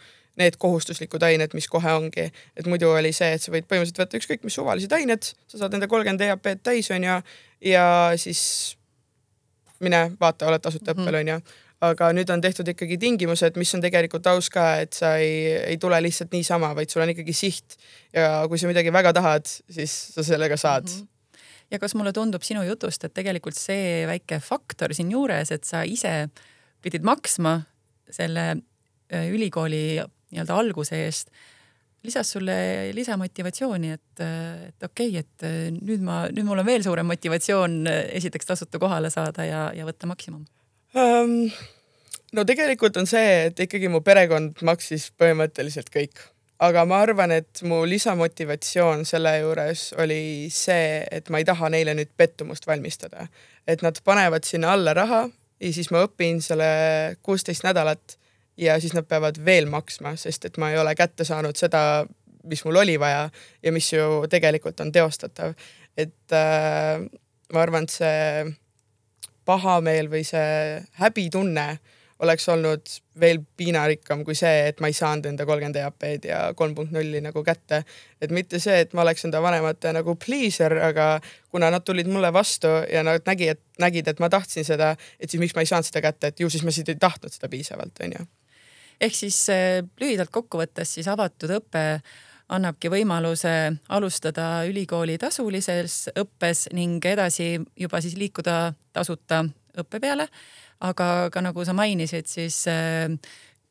need 0.41 0.57
kohustuslikud 0.59 1.23
ained, 1.23 1.53
mis 1.53 1.67
kohe 1.71 1.91
ongi, 1.95 2.25
et 2.57 2.67
muidu 2.67 2.89
oli 2.91 3.13
see, 3.15 3.35
et 3.37 3.43
sa 3.43 3.53
võid 3.53 3.67
põhimõtteliselt 3.69 4.01
võtta 4.01 4.19
ükskõik 4.19 4.43
mis 4.43 4.57
suvalised 4.57 4.95
ained, 4.97 5.29
sa 5.47 5.61
saad 5.61 5.77
enda 5.77 5.87
kolmkümmend 5.87 6.25
EAP-d 6.25 6.63
täis 6.65 6.89
onju 6.91 7.19
ja 7.69 7.85
siis 8.19 8.41
mine 9.85 10.09
vaata, 10.19 10.49
oled 10.49 10.65
tasuta 10.65 10.91
õppel 10.95 11.11
mhm. 11.11 11.21
onju 11.21 11.37
mm 11.37 11.45
-hmm 11.45 11.64
aga 11.83 12.11
nüüd 12.15 12.29
on 12.31 12.43
tehtud 12.43 12.67
ikkagi 12.71 12.97
tingimused, 13.01 13.57
mis 13.59 13.73
on 13.75 13.83
tegelikult 13.83 14.27
aus 14.31 14.47
ka, 14.53 14.67
et 14.85 14.95
sa 14.95 15.15
ei, 15.21 15.57
ei 15.73 15.79
tule 15.81 15.99
lihtsalt 16.03 16.31
niisama, 16.35 16.71
vaid 16.77 16.91
sul 16.91 17.03
on 17.03 17.11
ikkagi 17.11 17.35
siht. 17.35 17.75
Ja 18.15 18.45
kui 18.49 18.61
sa 18.61 18.69
midagi 18.69 18.93
väga 18.95 19.11
tahad, 19.15 19.49
siis 19.49 19.93
sa 20.15 20.23
sellega 20.23 20.57
saad. 20.57 20.87
Mm. 20.89 21.01
-hmm 21.01 21.11
ja 21.71 21.79
kas 21.81 21.95
mulle 21.95 22.13
tundub 22.13 22.43
sinu 22.45 22.61
jutust, 22.61 23.03
et 23.03 23.13
tegelikult 23.13 23.57
see 23.57 24.05
väike 24.05 24.37
faktor 24.39 24.93
siinjuures, 24.93 25.51
et 25.51 25.63
sa 25.63 25.81
ise 25.81 26.29
pidid 26.81 27.01
maksma 27.01 27.55
selle 28.13 28.43
äh, 28.51 29.31
ülikooli 29.33 29.97
nii-öelda 30.31 30.59
alguse 30.61 30.99
eest, 31.07 31.31
lisas 32.05 32.31
sulle 32.31 32.91
lisamotivatsiooni, 32.93 33.91
et, 33.91 34.21
et 34.21 34.83
okei 34.83 35.17
okay,, 35.17 35.23
et 35.25 35.81
nüüd 35.81 36.05
ma, 36.05 36.27
nüüd 36.29 36.45
mul 36.45 36.61
on 36.61 36.65
veel 36.65 36.85
suurem 36.85 37.09
motivatsioon 37.09 37.87
esiteks 37.89 38.45
tasuta 38.45 38.79
kohale 38.79 39.09
saada 39.09 39.45
ja, 39.45 39.71
ja 39.73 39.89
võtta 39.89 40.05
maksimum 40.05 40.45
um,? 40.95 41.51
no 42.35 42.43
tegelikult 42.47 42.97
on 42.99 43.07
see, 43.07 43.49
et 43.49 43.59
ikkagi 43.67 43.89
mu 43.91 44.01
perekond 44.05 44.63
maksis 44.67 45.09
põhimõtteliselt 45.19 45.91
kõik, 45.93 46.19
aga 46.65 46.85
ma 46.87 47.01
arvan, 47.05 47.33
et 47.35 47.63
mu 47.67 47.83
lisamotivatsioon 47.87 49.05
selle 49.07 49.37
juures 49.39 49.87
oli 50.01 50.49
see, 50.53 51.05
et 51.11 51.31
ma 51.31 51.41
ei 51.41 51.47
taha 51.47 51.71
neile 51.73 51.95
nüüd 51.97 52.11
pettumust 52.17 52.67
valmistada, 52.67 53.27
et 53.67 53.83
nad 53.85 53.99
panevad 54.03 54.47
sinna 54.47 54.73
alla 54.75 54.95
raha 54.97 55.25
ja 55.61 55.73
siis 55.73 55.91
ma 55.93 56.03
õpin 56.05 56.41
selle 56.43 56.67
kuusteist 57.23 57.65
nädalat 57.67 58.17
ja 58.57 58.79
siis 58.79 58.93
nad 58.95 59.07
peavad 59.07 59.39
veel 59.45 59.67
maksma, 59.71 60.15
sest 60.19 60.47
et 60.47 60.59
ma 60.61 60.71
ei 60.71 60.79
ole 60.79 60.95
kätte 60.95 61.27
saanud 61.27 61.57
seda, 61.59 62.05
mis 62.45 62.63
mul 62.65 62.83
oli 62.83 62.99
vaja 62.99 63.29
ja 63.63 63.73
mis 63.75 63.87
ju 63.93 64.25
tegelikult 64.31 64.79
on 64.79 64.91
teostatav. 64.95 65.55
et 65.97 66.35
äh, 66.35 66.99
ma 67.53 67.61
arvan, 67.61 67.83
et 67.83 67.89
see 67.89 68.55
pahameel 69.45 70.09
või 70.11 70.23
see 70.27 70.81
häbitunne 70.99 71.67
oleks 72.23 72.47
olnud 72.49 72.91
veel 73.19 73.41
piinarikkam 73.57 74.23
kui 74.25 74.37
see, 74.37 74.69
et 74.69 74.79
ma 74.79 74.87
ei 74.87 74.95
saanud 74.95 75.27
enda 75.27 75.45
kolmkümmend 75.47 75.79
EAP-d 75.81 76.29
ja 76.29 76.39
kolm 76.55 76.75
punkt 76.77 76.93
nulli 76.95 77.19
nagu 77.23 77.43
kätte. 77.43 77.83
et 78.21 78.31
mitte 78.31 78.59
see, 78.59 78.79
et 78.85 78.93
ma 78.93 79.03
oleks 79.03 79.25
enda 79.27 79.41
vanemate 79.43 79.91
nagu 79.93 80.15
pleaser, 80.15 80.77
aga 80.89 81.07
kuna 81.51 81.69
nad 81.71 81.83
tulid 81.83 82.07
mulle 82.07 82.31
vastu 82.33 82.71
ja 82.91 83.03
nad 83.03 83.27
nägi, 83.27 83.49
et 83.51 83.61
nägid, 83.79 84.07
et 84.07 84.19
ma 84.23 84.29
tahtsin 84.29 84.65
seda, 84.65 84.95
et 85.19 85.29
siis 85.29 85.41
miks 85.43 85.55
ma 85.55 85.65
ei 85.65 85.71
saanud 85.71 85.89
seda 85.89 86.01
kätte, 86.05 86.31
et 86.31 86.39
ju 86.39 86.49
siis 86.49 86.63
ma 86.63 86.71
siis 86.71 86.87
ei 86.87 86.99
tahtnud 86.99 87.35
seda 87.35 87.51
piisavalt, 87.51 87.99
onju. 88.07 88.27
ehk 89.01 89.15
siis 89.15 89.41
eh, 89.51 89.81
lühidalt 89.99 90.31
kokkuvõttes 90.31 90.95
siis 90.95 91.11
avatud 91.11 91.51
õpe 91.59 91.85
annabki 92.49 92.89
võimaluse 92.93 93.73
alustada 93.89 94.65
ülikooli 94.69 95.17
tasulises 95.17 96.09
õppes 96.15 96.67
ning 96.73 97.05
edasi 97.05 97.55
juba 97.79 98.01
siis 98.01 98.17
liikuda 98.17 98.73
tasuta 98.93 99.43
õppe 99.75 99.99
peale 99.99 100.29
aga 100.83 101.29
ka 101.31 101.43
nagu 101.43 101.65
sa 101.65 101.75
mainisid, 101.75 102.27
siis 102.29 102.65
äh, 102.71 103.11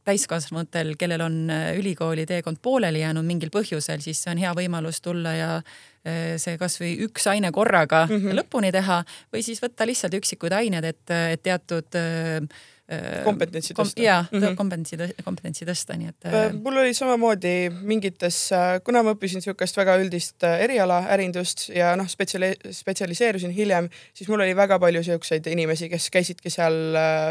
täiskasvanutel, 0.05 0.95
kellel 1.01 1.25
on 1.25 1.39
äh, 1.53 1.73
ülikooli 1.79 2.27
teekond 2.29 2.61
pooleli 2.63 3.03
jäänud 3.03 3.27
mingil 3.27 3.53
põhjusel, 3.55 4.03
siis 4.05 4.23
see 4.23 4.33
on 4.33 4.43
hea 4.43 4.53
võimalus 4.57 5.01
tulla 5.05 5.35
ja 5.37 5.51
äh, 5.59 6.37
see 6.41 6.59
kasvõi 6.61 6.95
üks 7.09 7.29
aine 7.33 7.53
korraga 7.53 8.05
mm 8.09 8.17
-hmm. 8.17 8.39
lõpuni 8.41 8.73
teha 8.73 9.03
või 9.33 9.45
siis 9.45 9.63
võtta 9.63 9.87
lihtsalt 9.87 10.15
üksikuid 10.21 10.53
ained, 10.53 10.85
et, 10.85 11.11
et 11.11 11.43
teatud 11.43 12.01
Äh, 12.01 12.41
kompetentsi 13.25 13.73
tõsta 13.73 13.97
kom. 13.97 14.05
jaa 14.05 14.25
mm 14.27 14.41
-hmm., 14.41 14.57
kompetentsi, 14.57 14.97
kompetentsi 15.25 15.65
tõsta, 15.65 15.97
nii 15.97 16.11
et. 16.11 16.27
Äh, 16.29 16.53
mul 16.53 16.77
oli 16.83 16.95
samamoodi 16.95 17.71
mingites, 17.81 18.53
äh, 18.53 18.81
kuna 18.85 19.03
ma 19.03 19.15
õppisin 19.15 19.41
niisugust 19.41 19.77
väga 19.77 19.97
üldist 20.03 20.45
eriala, 20.45 20.99
ärindust 21.15 21.71
ja 21.73 21.95
noh, 21.97 22.07
spetsiali-, 22.11 22.53
spetsialiseerusin 22.71 23.55
hiljem, 23.57 23.89
siis 24.13 24.29
mul 24.29 24.45
oli 24.45 24.57
väga 24.57 24.79
palju 24.79 25.03
siukseid 25.03 25.47
inimesi, 25.47 25.89
kes 25.89 26.11
käisidki 26.11 26.53
seal 26.53 26.77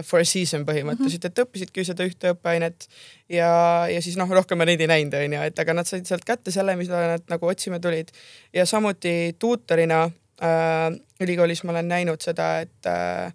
for 0.04 0.20
a 0.20 0.26
season 0.26 0.66
põhimõtteliselt 0.66 1.24
mm, 1.24 1.30
-hmm. 1.30 1.38
et 1.38 1.46
õppisidki 1.46 1.86
seda 1.86 2.10
ühte 2.10 2.34
õppeainet 2.34 2.90
ja, 3.30 3.54
ja 3.94 4.02
siis 4.02 4.18
noh, 4.18 4.30
rohkem 4.30 4.58
ma 4.58 4.66
neid 4.66 4.82
ei 4.82 4.90
näinud, 4.90 5.14
onju, 5.14 5.42
et 5.42 5.60
aga 5.60 5.74
nad 5.74 5.86
said 5.86 6.06
sealt 6.10 6.26
kätte 6.26 6.52
selle, 6.52 6.76
mida 6.76 7.08
nad 7.14 7.30
nagu 7.30 7.48
otsima 7.48 7.80
tulid. 7.80 8.10
ja 8.54 8.66
samuti 8.66 9.36
tuutorina 9.40 10.04
äh, 10.42 10.92
ülikoolis 11.22 11.64
ma 11.64 11.78
olen 11.78 11.88
näinud 11.88 12.22
seda, 12.22 12.60
et 12.66 12.90
äh, 12.90 13.04
Äh, 13.24 13.32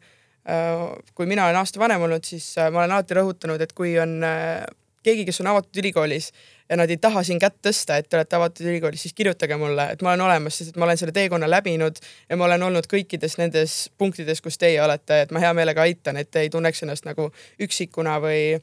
kui 1.15 1.27
mina 1.27 1.45
olen 1.45 1.61
aasta 1.61 1.81
vanem 1.81 2.03
olnud, 2.07 2.25
siis 2.25 2.51
äh, 2.59 2.71
ma 2.73 2.83
olen 2.83 2.97
alati 2.97 3.17
rõhutanud, 3.19 3.61
et 3.61 3.75
kui 3.77 3.99
on 4.01 4.23
äh, 4.25 4.63
keegi, 5.05 5.27
kes 5.29 5.43
on 5.43 5.51
avatud 5.53 5.81
ülikoolis 5.83 6.31
ja 6.69 6.77
nad 6.77 6.91
ei 6.91 6.97
taha 7.01 7.23
siin 7.25 7.41
kätt 7.41 7.59
tõsta, 7.65 7.99
et 7.99 8.09
te 8.09 8.17
olete 8.17 8.37
avatud 8.37 8.67
ülikoolis, 8.69 9.03
siis 9.05 9.17
kirjutage 9.17 9.57
mulle, 9.61 9.91
et 9.93 10.03
ma 10.05 10.13
olen 10.15 10.25
olemas, 10.27 10.59
sest 10.59 10.73
et 10.73 10.81
ma 10.81 10.89
olen 10.89 11.01
selle 11.01 11.15
teekonna 11.17 11.49
läbinud 11.51 12.01
ja 12.29 12.37
ma 12.37 12.49
olen 12.49 12.67
olnud 12.69 12.89
kõikides 12.91 13.39
nendes 13.41 13.77
punktides, 13.99 14.41
kus 14.45 14.61
teie 14.61 14.81
olete, 14.85 15.23
et 15.25 15.33
ma 15.33 15.43
hea 15.45 15.55
meelega 15.57 15.85
aitan, 15.85 16.21
et 16.21 16.31
te 16.31 16.45
ei 16.45 16.53
tunneks 16.53 16.85
ennast 16.85 17.09
nagu 17.09 17.31
üksikuna 17.61 18.19
või 18.25 18.61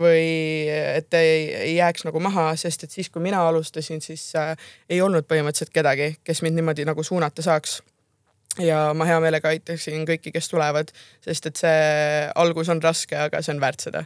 või 0.00 0.64
et 0.96 1.14
ei, 1.14 1.40
ei 1.54 1.74
jääks 1.76 2.06
nagu 2.06 2.20
maha, 2.20 2.46
sest 2.56 2.86
et 2.86 2.90
siis, 2.90 3.10
kui 3.12 3.22
mina 3.22 3.42
alustasin, 3.48 4.00
siis 4.02 4.30
äh, 4.40 4.54
ei 4.90 5.02
olnud 5.04 5.28
põhimõtteliselt 5.28 5.74
kedagi, 5.74 6.14
kes 6.24 6.40
mind 6.42 6.56
niimoodi 6.56 6.86
nagu 6.88 7.04
suunata 7.04 7.44
saaks 7.44 7.82
ja 8.62 8.78
ma 8.94 9.06
hea 9.08 9.20
meelega 9.22 9.50
aitaksin 9.52 10.04
kõiki, 10.08 10.32
kes 10.34 10.50
tulevad, 10.50 10.92
sest 11.24 11.48
et 11.50 11.62
see 11.62 12.28
algus 12.38 12.70
on 12.72 12.82
raske, 12.82 13.16
aga 13.26 13.42
see 13.42 13.54
on 13.54 13.62
väärt 13.62 13.86
seda. 13.86 14.04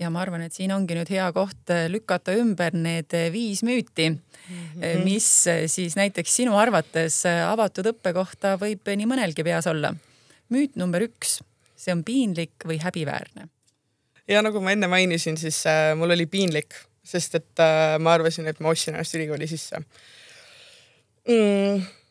ja 0.00 0.10
ma 0.10 0.22
arvan, 0.24 0.42
et 0.42 0.56
siin 0.56 0.72
ongi 0.72 0.96
nüüd 0.96 1.10
hea 1.12 1.28
koht 1.36 1.70
äh, 1.70 1.86
lükata 1.92 2.34
ümber 2.38 2.74
need 2.74 3.12
äh, 3.14 3.28
viis 3.32 3.62
müüti 3.62 4.08
mm, 4.10 4.20
-hmm. 4.48 5.04
mis 5.04 5.28
siis 5.66 5.96
näiteks 5.96 6.36
sinu 6.36 6.56
arvates 6.56 7.22
avatud 7.26 7.92
õppe 7.92 8.14
kohta 8.16 8.56
võib 8.56 8.88
nii 8.88 9.06
mõnelgi 9.06 9.44
peas 9.44 9.66
olla. 9.66 9.94
müüt 10.50 10.76
number 10.76 11.02
üks, 11.02 11.40
see 11.76 11.92
on 11.92 12.04
piinlik 12.04 12.64
või 12.66 12.80
häbiväärne. 12.82 13.48
ja 14.28 14.42
nagu 14.42 14.60
ma 14.60 14.72
enne 14.72 14.88
mainisin, 14.88 15.36
siis 15.36 15.66
äh, 15.66 15.94
mul 15.96 16.10
oli 16.10 16.26
piinlik, 16.26 16.74
sest 17.04 17.34
et 17.34 17.58
äh, 17.60 17.98
ma 17.98 18.14
arvasin, 18.14 18.46
et 18.46 18.60
ma 18.60 18.68
ostsin 18.68 18.94
ennast 18.94 19.14
ülikooli 19.14 19.46
sisse 19.46 19.78
mm 21.28 22.01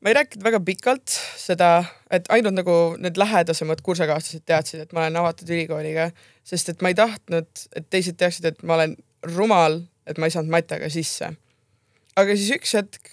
ma 0.00 0.10
ei 0.10 0.14
rääkinud 0.14 0.44
väga 0.46 0.60
pikalt 0.64 1.14
seda, 1.40 1.82
et 2.10 2.28
ainult 2.32 2.54
nagu 2.54 2.78
need 3.02 3.18
lähedasemad 3.18 3.82
kursakaaslased 3.86 4.44
teadsid, 4.46 4.84
et 4.84 4.94
ma 4.94 5.04
olen 5.04 5.20
avatud 5.22 5.50
ülikooliga, 5.50 6.10
sest 6.46 6.72
et 6.72 6.82
ma 6.82 6.92
ei 6.92 6.98
tahtnud, 6.98 7.50
et 7.76 7.90
teised 7.90 8.18
teaksid, 8.20 8.46
et 8.52 8.62
ma 8.62 8.78
olen 8.78 8.96
rumal, 9.34 9.80
et 10.06 10.18
ma 10.18 10.28
ei 10.28 10.34
saanud 10.34 10.54
matjaga 10.54 10.90
sisse. 10.92 11.32
aga 12.18 12.34
siis 12.34 12.50
üks 12.56 12.74
hetk 12.74 13.12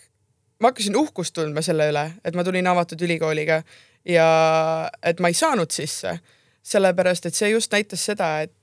ma 0.60 0.72
hakkasin 0.72 0.96
uhkust 0.98 1.36
tundma 1.36 1.62
selle 1.66 1.90
üle, 1.92 2.06
et 2.26 2.36
ma 2.36 2.44
tulin 2.44 2.68
avatud 2.68 3.02
ülikooliga 3.02 3.62
ja 4.08 4.28
et 5.04 5.20
ma 5.20 5.32
ei 5.32 5.38
saanud 5.38 5.72
sisse, 5.74 6.18
sellepärast 6.66 7.28
et 7.30 7.38
see 7.38 7.52
just 7.52 7.74
näitas 7.74 8.06
seda, 8.06 8.30
et 8.46 8.55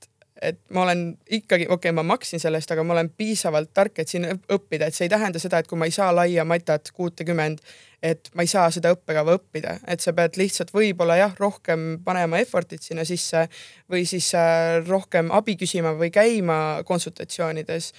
et 0.43 0.59
ma 0.75 0.83
olen 0.83 1.05
ikkagi, 1.29 1.65
okei 1.65 1.89
okay,, 1.89 1.95
ma 1.95 2.03
maksin 2.03 2.41
selle 2.41 2.59
eest, 2.59 2.71
aga 2.73 2.83
ma 2.85 2.95
olen 2.97 3.09
piisavalt 3.17 3.71
tark, 3.73 3.99
et 4.01 4.11
siin 4.11 4.27
õppida, 4.27 4.87
et 4.87 4.97
see 4.97 5.07
ei 5.07 5.13
tähenda 5.13 5.41
seda, 5.41 5.61
et 5.61 5.69
kui 5.69 5.79
ma 5.79 5.87
ei 5.89 5.95
saa 5.95 6.11
laia 6.15 6.45
matat 6.47 6.91
kuutekümmend, 6.95 7.61
et 8.03 8.29
ma 8.35 8.43
ei 8.43 8.51
saa 8.51 8.67
seda 8.73 8.91
õppekava 8.95 9.37
õppida, 9.37 9.77
et 9.87 10.03
sa 10.03 10.13
pead 10.15 10.37
lihtsalt 10.39 10.73
võib-olla 10.75 11.17
jah, 11.21 11.37
rohkem 11.39 11.93
panema 12.03 12.41
effort'it 12.43 12.83
sinna 12.83 13.05
sisse 13.07 13.45
või 13.91 14.03
siis 14.09 14.33
äh, 14.37 14.81
rohkem 14.87 15.31
abi 15.31 15.55
küsima 15.59 15.95
või 15.99 16.11
käima 16.13 16.57
konsultatsioonides. 16.87 17.93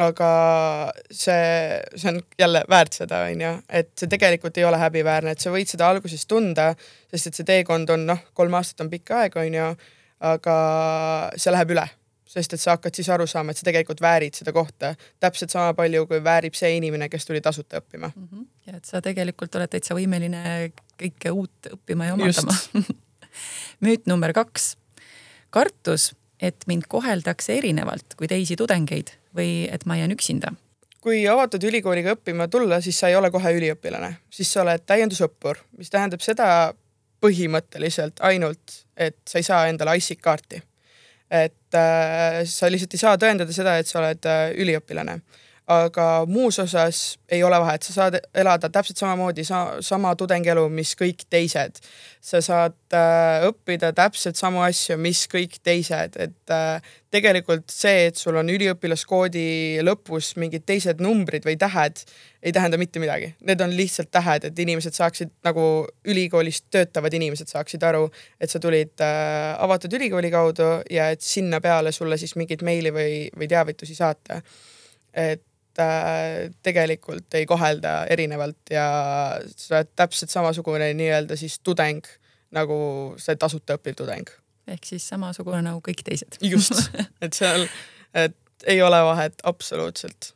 Aga 0.00 0.28
see, 1.12 1.80
see 2.00 2.08
on 2.08 2.22
jälle 2.40 2.62
väärt 2.70 2.96
seda, 2.96 3.26
onju, 3.28 3.50
et 3.68 3.90
see 4.00 4.08
tegelikult 4.08 4.56
ei 4.56 4.64
ole 4.64 4.78
häbiväärne, 4.80 5.34
et 5.34 5.44
sa 5.44 5.52
võid 5.52 5.68
seda 5.68 5.90
alguses 5.92 6.24
tunda, 6.24 6.70
sest 7.12 7.28
et 7.28 7.40
see 7.40 7.48
teekond 7.50 7.92
on 7.92 8.06
noh, 8.08 8.22
kolm 8.32 8.56
aastat 8.56 8.86
on 8.86 8.90
pikk 8.94 9.12
aeg, 9.18 9.36
onju 9.42 9.66
aga 10.22 10.56
see 11.36 11.52
läheb 11.52 11.74
üle, 11.74 11.84
sest 12.32 12.54
et 12.56 12.62
sa 12.62 12.76
hakkad 12.76 12.96
siis 12.96 13.10
aru 13.12 13.26
saama, 13.28 13.52
et 13.52 13.60
sa 13.60 13.66
tegelikult 13.66 14.00
väärid 14.02 14.38
seda 14.38 14.54
kohta 14.54 14.94
täpselt 15.20 15.52
sama 15.52 15.74
palju, 15.76 16.06
kui 16.10 16.22
väärib 16.24 16.56
see 16.58 16.76
inimene, 16.78 17.10
kes 17.12 17.26
tuli 17.28 17.42
tasuta 17.44 17.82
õppima 17.82 18.12
mm. 18.14 18.28
-hmm. 18.28 18.46
ja 18.66 18.78
et 18.78 18.88
sa 18.88 19.02
tegelikult 19.04 19.54
oled 19.58 19.72
täitsa 19.72 19.96
võimeline 19.98 20.72
kõike 21.00 21.34
uut 21.34 21.72
õppima 21.76 22.10
ja 22.10 22.16
omandama 22.18 22.56
müüt 23.84 24.06
number 24.06 24.32
kaks. 24.32 24.76
kartus, 25.50 26.14
et 26.40 26.64
mind 26.66 26.88
koheldakse 26.88 27.58
erinevalt 27.58 28.14
kui 28.16 28.28
teisi 28.28 28.56
tudengeid 28.56 29.16
või 29.36 29.68
et 29.72 29.86
ma 29.86 29.96
jään 29.96 30.14
üksinda 30.14 30.54
kui 31.02 31.24
avatud 31.28 31.64
ülikooliga 31.66 32.14
õppima 32.14 32.46
tulla, 32.48 32.80
siis 32.80 32.98
sa 33.00 33.08
ei 33.10 33.16
ole 33.18 33.30
kohe 33.34 33.50
üliõpilane, 33.56 34.12
siis 34.30 34.52
sa 34.52 34.62
oled 34.62 34.84
täiendusõppur, 34.86 35.58
mis 35.78 35.90
tähendab 35.90 36.22
seda 36.22 36.46
põhimõtteliselt 37.22 38.22
ainult, 38.26 38.82
et 38.96 39.18
sa 39.28 39.40
ei 39.40 39.46
saa 39.46 39.66
endale 39.70 39.96
ISIC 39.98 40.20
kaarti. 40.22 40.62
et 41.32 41.74
äh, 41.74 42.42
sa 42.44 42.68
lihtsalt 42.68 42.92
ei 42.92 43.00
saa 43.00 43.16
tõendada 43.16 43.54
seda, 43.56 43.78
et 43.80 43.88
sa 43.88 44.02
oled 44.02 44.26
äh, 44.28 44.50
üliõpilane 44.60 45.20
aga 45.70 46.24
muus 46.26 46.58
osas 46.58 47.18
ei 47.30 47.42
ole 47.46 47.58
vahet, 47.62 47.84
sa 47.86 47.92
saad 47.94 48.16
elada 48.34 48.66
täpselt 48.72 48.98
samamoodi 48.98 49.44
sa, 49.46 49.60
sama 49.84 50.10
tudengielu, 50.18 50.64
mis 50.74 50.96
kõik 50.98 51.22
teised. 51.30 51.78
sa 52.22 52.40
saad 52.42 52.94
äh, 52.94 53.44
õppida 53.48 53.92
täpselt 53.94 54.38
samu 54.38 54.60
asju, 54.62 54.96
mis 54.98 55.24
kõik 55.30 55.60
teised, 55.62 56.18
et 56.18 56.50
äh, 56.54 56.92
tegelikult 57.10 57.70
see, 57.70 58.08
et 58.08 58.18
sul 58.18 58.36
on 58.38 58.50
üliõpilaskoodi 58.50 59.82
lõpus 59.82 60.32
mingid 60.38 60.66
teised 60.66 61.02
numbrid 61.02 61.46
või 61.46 61.56
tähed, 61.58 62.02
ei 62.42 62.52
tähenda 62.54 62.78
mitte 62.78 63.02
midagi. 63.02 63.32
Need 63.46 63.62
on 63.62 63.74
lihtsalt 63.74 64.10
tähed, 64.10 64.48
et 64.50 64.58
inimesed 64.58 64.98
saaksid 64.98 65.30
nagu 65.46 65.86
ülikoolis 66.06 66.64
töötavad 66.70 67.14
inimesed 67.14 67.50
saaksid 67.50 67.82
aru, 67.86 68.08
et 68.40 68.50
sa 68.50 68.58
tulid 68.62 69.02
äh, 69.02 69.54
avatud 69.62 69.94
ülikooli 69.94 70.30
kaudu 70.34 70.72
ja 70.90 71.10
et 71.14 71.22
sinna 71.22 71.62
peale 71.62 71.94
sulle 71.94 72.18
siis 72.18 72.34
mingit 72.38 72.66
meili 72.66 72.90
või, 72.94 73.16
või 73.38 73.50
teavitusi 73.50 73.98
saata. 73.98 74.42
et 75.12 75.42
tegelikult 76.62 77.34
ei 77.38 77.46
kohelda 77.46 78.02
erinevalt 78.10 78.72
ja 78.74 78.84
sa 79.56 79.78
oled 79.78 79.92
täpselt 79.96 80.30
samasugune 80.30 80.92
nii-öelda 80.98 81.36
siis 81.40 81.60
tudeng 81.64 82.04
nagu 82.52 82.76
see 83.20 83.36
tasuta 83.40 83.78
õppiv 83.78 83.96
tudeng. 84.02 84.28
ehk 84.68 84.84
siis 84.86 85.08
samasugune 85.08 85.62
nagu 85.64 85.80
kõik 85.84 86.04
teised. 86.04 86.38
just, 86.44 86.76
et 87.24 87.32
seal, 87.32 87.66
et 88.14 88.36
ei 88.68 88.82
ole 88.82 89.00
vahet 89.08 89.40
absoluutselt 89.44 90.34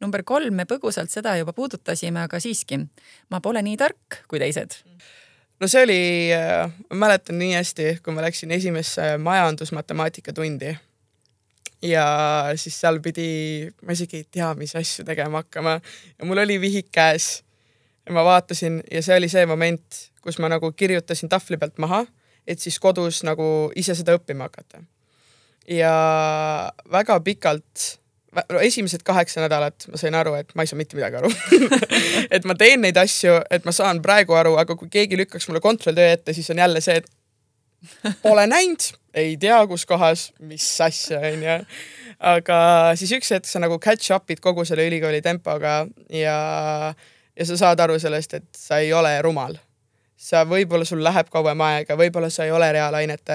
number 0.00 0.22
kolm, 0.26 0.54
me 0.54 0.66
põgusalt 0.68 1.12
seda 1.12 1.36
juba 1.40 1.54
puudutasime, 1.56 2.26
aga 2.26 2.40
siiski, 2.42 2.80
ma 3.32 3.40
pole 3.44 3.62
nii 3.64 3.76
tark 3.80 4.22
kui 4.28 4.40
teised. 4.42 4.78
no 5.60 5.68
see 5.68 5.84
oli, 5.86 6.00
ma 6.90 7.06
mäletan 7.06 7.38
nii 7.40 7.54
hästi, 7.56 7.88
kui 8.04 8.16
ma 8.16 8.24
läksin 8.26 8.52
esimesse 8.56 9.16
majandusmatemaatika 9.22 10.36
tundi 10.36 10.74
ja 11.82 12.06
siis 12.56 12.78
seal 12.80 13.00
pidi, 13.04 13.68
ma 13.84 13.96
isegi 13.96 14.22
ei 14.22 14.28
tea, 14.38 14.52
mis 14.58 14.74
asju 14.78 15.04
tegema 15.06 15.42
hakkama 15.44 15.76
ja 15.78 16.28
mul 16.28 16.40
oli 16.44 16.60
vihik 16.60 16.88
käes. 16.92 17.42
ja 18.06 18.14
ma 18.14 18.24
vaatasin 18.24 18.82
ja 18.90 19.02
see 19.02 19.16
oli 19.18 19.28
see 19.28 19.46
moment, 19.46 20.02
kus 20.22 20.38
ma 20.38 20.48
nagu 20.48 20.72
kirjutasin 20.72 21.28
tahvli 21.28 21.58
pealt 21.58 21.78
maha, 21.82 22.04
et 22.46 22.62
siis 22.62 22.78
kodus 22.78 23.22
nagu 23.26 23.70
ise 23.76 23.94
seda 23.94 24.16
õppima 24.16 24.48
hakata. 24.48 24.82
ja 25.68 25.92
väga 26.92 27.20
pikalt 27.20 27.98
esimesed 28.60 29.00
kaheksa 29.04 29.40
nädalat 29.40 29.86
ma 29.90 29.96
sain 30.00 30.14
aru, 30.14 30.34
et 30.36 30.50
ma 30.54 30.64
ei 30.64 30.70
saa 30.70 30.78
mitte 30.78 30.96
midagi 30.96 31.16
aru 31.16 31.30
et 32.36 32.44
ma 32.44 32.54
teen 32.54 32.82
neid 32.84 32.96
asju, 33.00 33.38
et 33.50 33.64
ma 33.64 33.72
saan 33.72 34.02
praegu 34.04 34.36
aru, 34.36 34.56
aga 34.60 34.76
kui 34.76 34.90
keegi 34.92 35.16
lükkaks 35.16 35.48
mulle 35.48 35.60
kontrolltöö 35.64 36.12
ette, 36.12 36.32
siis 36.36 36.50
on 36.52 36.60
jälle 36.60 36.80
see, 36.84 37.00
et 37.00 37.08
Pole 38.22 38.46
näinud, 38.46 38.88
ei 39.14 39.36
tea, 39.40 39.58
kus 39.66 39.86
kohas, 39.86 40.30
mis 40.40 40.66
asja, 40.80 41.20
onju. 41.32 41.58
aga 42.32 42.58
siis 42.96 43.12
üks 43.18 43.30
hetk 43.34 43.48
sa 43.48 43.60
nagu 43.60 43.78
catch 43.82 44.14
up'id 44.16 44.40
kogu 44.44 44.64
selle 44.64 44.86
ülikooli 44.88 45.22
tempoga 45.22 45.82
ja, 46.12 46.36
ja 47.36 47.48
sa 47.48 47.56
saad 47.60 47.80
aru 47.84 47.98
sellest, 48.00 48.34
et 48.38 48.48
sa 48.56 48.80
ei 48.84 48.92
ole 48.92 49.14
rumal. 49.22 49.58
sa, 50.16 50.46
võib-olla 50.48 50.84
sul 50.88 51.04
läheb 51.04 51.28
kauem 51.30 51.60
aega, 51.60 51.96
võib-olla 51.96 52.30
sa 52.32 52.46
ei 52.46 52.50
ole 52.50 52.70
reaalainete 52.72 53.34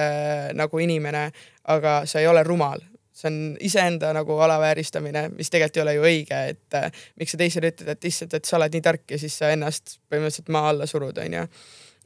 nagu 0.58 0.78
inimene, 0.82 1.28
aga 1.70 2.02
sa 2.10 2.20
ei 2.20 2.26
ole 2.26 2.42
rumal 2.42 2.82
see 3.22 3.28
on 3.28 3.56
iseenda 3.60 4.12
nagu 4.12 4.38
alavääristamine, 4.38 5.28
mis 5.36 5.50
tegelikult 5.50 5.76
ei 5.76 5.82
ole 5.82 5.94
ju 5.94 6.06
õige, 6.08 6.38
et 6.54 6.76
äh, 6.78 7.04
miks 7.20 7.34
sa 7.34 7.40
teisele 7.40 7.72
ütled, 7.72 7.92
et 7.92 8.08
issand, 8.08 8.34
et 8.34 8.48
sa 8.48 8.56
oled 8.58 8.74
nii 8.74 8.84
tark 8.84 9.14
ja 9.14 9.18
siis 9.20 9.36
sa 9.38 9.52
ennast 9.52 9.98
põhimõtteliselt 10.10 10.50
maa 10.54 10.70
alla 10.72 10.88
surud, 10.90 11.20
onju. 11.24 11.44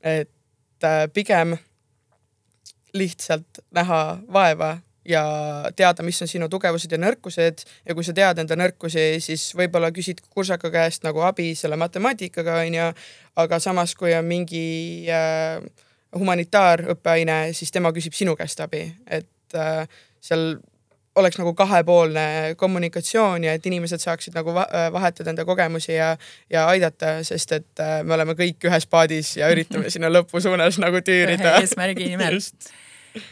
et 0.03 0.85
äh, 0.91 1.07
pigem 1.15 1.57
lihtsalt 2.95 3.65
näha 3.75 4.19
vaeva 4.33 4.77
ja 5.09 5.23
teada, 5.77 6.03
mis 6.03 6.21
on 6.23 6.29
sinu 6.29 6.49
tugevused 6.51 6.93
ja 6.93 6.99
nõrkused. 6.99 7.65
Ja 7.87 7.95
kui 7.95 8.05
sa 8.07 8.15
tead 8.17 8.41
enda 8.43 8.59
nõrkusi, 8.59 9.21
siis 9.23 9.49
võib-olla 9.59 9.93
küsid 9.95 10.23
kursaka 10.31 10.71
käest 10.75 11.07
nagu 11.07 11.23
abi 11.27 11.53
selle 11.59 11.79
matemaatikaga 11.81 12.61
onju, 12.65 12.89
aga 13.43 13.61
samas, 13.63 13.95
kui 13.99 14.15
on 14.17 14.27
mingi 14.27 14.65
äh, 15.13 15.61
humanitaarõppeaine, 16.17 17.53
siis 17.57 17.73
tema 17.75 17.93
küsib 17.95 18.17
sinu 18.17 18.37
käest 18.39 18.61
abi, 18.65 18.87
et 19.07 19.59
äh, 19.59 19.85
seal 20.21 20.57
oleks 21.17 21.39
nagu 21.41 21.55
kahepoolne 21.57 22.55
kommunikatsioon 22.57 23.45
ja 23.45 23.55
et 23.57 23.67
inimesed 23.67 24.03
saaksid 24.03 24.37
nagu 24.37 24.55
vahetada 24.93 25.33
enda 25.33 25.45
kogemusi 25.49 25.95
ja, 25.95 26.17
ja 26.53 26.67
aidata, 26.69 27.19
sest 27.25 27.53
et 27.57 27.83
äh, 27.83 28.01
me 28.05 28.15
oleme 28.17 28.37
kõik 28.39 28.69
ühes 28.69 28.87
paadis 28.91 29.37
ja 29.41 29.51
üritame 29.53 29.91
sinna 29.95 30.11
lõpu 30.13 30.43
suunas 30.45 30.81
nagu 30.83 31.01
tüürida. 31.05 31.57
eesmärgi 31.61 32.11
nimel. 32.13 32.41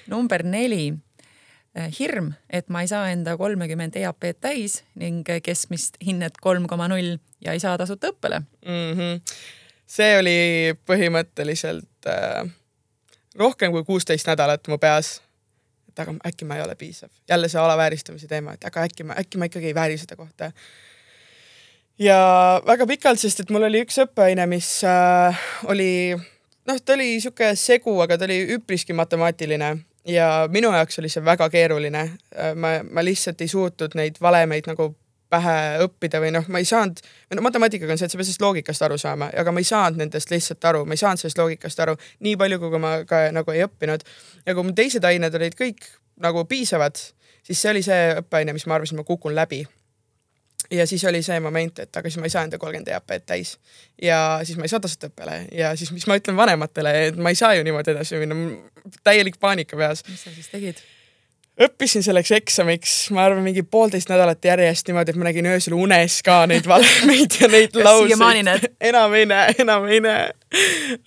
number 0.08 0.42
neli 0.42 0.94
äh, 1.76 1.90
hirm, 1.98 2.32
et 2.50 2.72
ma 2.72 2.84
ei 2.84 2.90
saa 2.90 3.10
enda 3.12 3.36
kolmekümmend 3.40 3.96
EAP-d 4.00 4.40
täis 4.40 4.80
ning 5.00 5.28
keskmist 5.44 6.00
hinnet 6.04 6.40
kolm 6.40 6.68
koma 6.70 6.88
null 6.88 7.18
ja 7.44 7.52
ei 7.52 7.60
saa 7.60 7.76
tasuta 7.78 8.14
õppele 8.14 8.40
mm. 8.40 8.92
-hmm. 8.96 9.20
see 9.86 10.18
oli 10.18 10.38
põhimõtteliselt 10.88 12.08
äh, 12.08 12.48
rohkem 13.36 13.72
kui 13.72 13.84
kuusteist 13.84 14.26
nädalat 14.30 14.68
mu 14.68 14.78
peas 14.78 15.18
et 15.94 16.02
aga 16.02 16.16
äkki 16.26 16.46
ma 16.48 16.58
ei 16.58 16.64
ole 16.64 16.74
piisav. 16.74 17.08
jälle 17.28 17.48
see 17.48 17.60
alavääristamise 17.60 18.26
teema, 18.26 18.54
et 18.54 18.64
aga 18.66 18.82
äkki 18.88 19.06
ma, 19.06 19.14
äkki 19.20 19.38
ma 19.38 19.46
ikkagi 19.50 19.70
ei 19.70 19.74
vääri 19.74 19.98
seda 19.98 20.16
kohta. 20.16 20.50
ja 21.98 22.18
väga 22.66 22.86
pikalt, 22.86 23.20
sest 23.20 23.40
et 23.40 23.50
mul 23.50 23.68
oli 23.70 23.84
üks 23.86 24.00
õppeaine, 24.02 24.46
mis 24.50 24.68
äh, 24.84 25.46
oli 25.70 26.16
noh, 26.66 26.80
ta 26.84 26.98
oli 26.98 27.20
sihuke 27.20 27.54
segu, 27.54 27.94
aga 28.02 28.18
ta 28.18 28.26
oli 28.26 28.40
üpriski 28.58 28.96
matemaatiline 28.96 29.76
ja 30.10 30.48
minu 30.50 30.72
jaoks 30.74 30.98
oli 30.98 31.08
see 31.12 31.24
väga 31.24 31.48
keeruline. 31.50 32.04
Äh, 32.34 32.54
ma, 32.58 32.76
ma 32.90 33.04
lihtsalt 33.04 33.40
ei 33.40 33.48
suutnud 33.48 33.94
neid 33.94 34.18
valemeid 34.22 34.66
nagu 34.70 34.90
pähe 35.34 35.58
õppida 35.84 36.22
või 36.22 36.32
noh, 36.34 36.46
ma 36.52 36.62
ei 36.62 36.68
saanud, 36.68 37.02
no 37.34 37.44
matemaatikaga 37.44 37.94
on 37.94 38.00
see, 38.00 38.08
et 38.08 38.14
sa 38.14 38.20
pead 38.20 38.30
sellest 38.30 38.44
loogikast 38.44 38.86
aru 38.86 38.98
saama, 39.00 39.30
aga 39.42 39.54
ma 39.54 39.62
ei 39.62 39.68
saanud 39.68 40.00
nendest 40.00 40.32
lihtsalt 40.32 40.70
aru, 40.70 40.84
ma 40.88 40.96
ei 40.96 41.02
saanud 41.02 41.22
sellest 41.22 41.40
loogikast 41.42 41.84
aru 41.84 41.98
nii 42.26 42.38
palju, 42.40 42.60
kui 42.62 42.82
ma 42.82 42.96
ka 43.08 43.26
nagu 43.34 43.54
ei 43.54 43.64
õppinud. 43.66 44.06
ja 44.46 44.56
kui 44.56 44.66
mu 44.66 44.74
teised 44.76 45.04
ained 45.04 45.40
olid 45.40 45.58
kõik 45.58 45.88
nagu 46.24 46.44
piisavad, 46.50 47.00
siis 47.44 47.60
see 47.60 47.72
oli 47.74 47.82
see 47.84 48.12
õppeaine, 48.20 48.54
mis 48.54 48.68
ma 48.70 48.78
arvasin, 48.78 49.00
ma 49.00 49.06
kukun 49.06 49.34
läbi 49.34 49.64
ja 50.70 50.86
siis 50.86 51.04
oli 51.04 51.22
see 51.22 51.40
moment, 51.40 51.78
et 51.78 51.96
aga 51.96 52.10
siis 52.10 52.20
ma 52.22 52.28
ei 52.28 52.34
saa 52.34 52.44
enda 52.46 52.58
kolmkümmend 52.58 52.90
EAP-d 52.92 53.26
täis 53.28 53.56
ja 54.02 54.40
siis 54.44 54.58
ma 54.58 54.66
ei 54.66 54.72
saa 54.72 54.80
tasuta 54.82 55.10
õppele 55.10 55.36
ja 55.52 55.74
siis, 55.76 55.92
mis 55.92 56.06
ma 56.10 56.16
ütlen 56.20 56.38
vanematele, 56.38 56.94
et 57.08 57.20
ma 57.20 57.32
ei 57.32 57.38
saa 57.38 57.54
ju 57.58 57.64
niimoodi 57.66 57.94
edasi 57.94 58.20
minna, 58.22 58.38
täielik 59.04 59.38
paanika 59.40 59.76
peas. 59.76 60.04
mis 60.08 60.24
sa 60.24 60.32
siis 60.34 60.48
tegid? 60.52 60.80
Õppisin 61.60 62.02
selleks 62.02 62.32
eksamiks, 62.34 62.92
ma 63.14 63.24
arvan, 63.28 63.44
mingi 63.46 63.62
poolteist 63.62 64.10
nädalat 64.10 64.42
järjest 64.44 64.88
niimoodi, 64.88 65.12
et 65.14 65.18
ma 65.20 65.28
nägin 65.28 65.46
öösel 65.52 65.76
unes 65.78 66.16
ka 66.26 66.40
neid 66.50 66.66
valemeid 66.66 67.36
ja 67.38 67.50
neid 67.52 67.76
lauseid. 67.78 68.66
enam 68.90 69.14
ei 69.14 69.26
näe, 69.30 69.54
enam 69.62 69.86
ei 69.86 70.00
näe. 70.02 70.32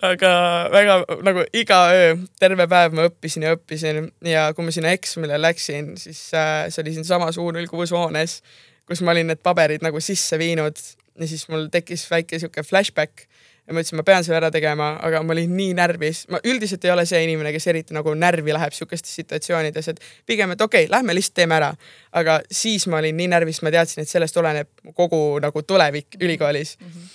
aga 0.04 0.30
väga 0.72 0.96
nagu 1.24 1.44
iga 1.56 1.82
öö, 1.92 2.16
terve 2.40 2.68
päev 2.68 2.96
ma 2.96 3.08
õppisin 3.08 3.44
ja 3.44 3.54
õppisin 3.56 4.08
ja 4.28 4.48
kui 4.56 4.64
ma 4.64 4.72
sinna 4.74 4.92
eksamile 4.96 5.40
läksin, 5.40 5.94
siis 6.00 6.30
äh, 6.36 6.66
see 6.72 6.82
oli 6.84 6.96
siinsamas 6.96 7.40
U06 7.40 7.92
hoones, 7.96 8.40
kus 8.88 9.04
ma 9.04 9.12
olin 9.12 9.28
need 9.32 9.44
paberid 9.44 9.84
nagu 9.84 10.00
sisse 10.04 10.40
viinud 10.40 10.80
ja 11.18 11.28
siis 11.28 11.44
mul 11.52 11.68
tekkis 11.72 12.06
väike 12.10 12.40
sihuke 12.40 12.64
flashback 12.64 13.28
ja 13.68 13.74
ma 13.76 13.82
ütlesin, 13.82 13.98
ma 14.00 14.04
pean 14.06 14.24
selle 14.24 14.38
ära 14.40 14.48
tegema, 14.52 14.94
aga 15.04 15.20
ma 15.26 15.34
olin 15.34 15.52
nii 15.52 15.74
närvis, 15.76 16.22
ma 16.32 16.40
üldiselt 16.48 16.84
ei 16.86 16.92
ole 16.94 17.04
see 17.08 17.20
inimene, 17.26 17.52
kes 17.52 17.68
eriti 17.68 17.96
nagu 17.96 18.14
närvi 18.16 18.54
läheb 18.56 18.72
sihukestes 18.72 19.12
situatsioonides, 19.20 19.90
et 19.92 20.00
pigem, 20.26 20.54
et 20.54 20.62
okei 20.64 20.86
okay,, 20.86 20.92
lähme 20.94 21.16
lihtsalt 21.16 21.36
teeme 21.36 21.58
ära. 21.58 21.74
aga 22.16 22.38
siis 22.50 22.86
ma 22.88 23.02
olin 23.02 23.16
nii 23.20 23.28
närvis, 23.34 23.60
ma 23.62 23.72
teadsin, 23.74 24.02
et 24.02 24.10
sellest 24.10 24.36
oleneb 24.40 24.70
kogu 24.96 25.20
nagu 25.44 25.62
tulevik 25.62 26.16
ülikoolis 26.20 26.78
mm. 26.80 26.86
-hmm. 26.86 27.10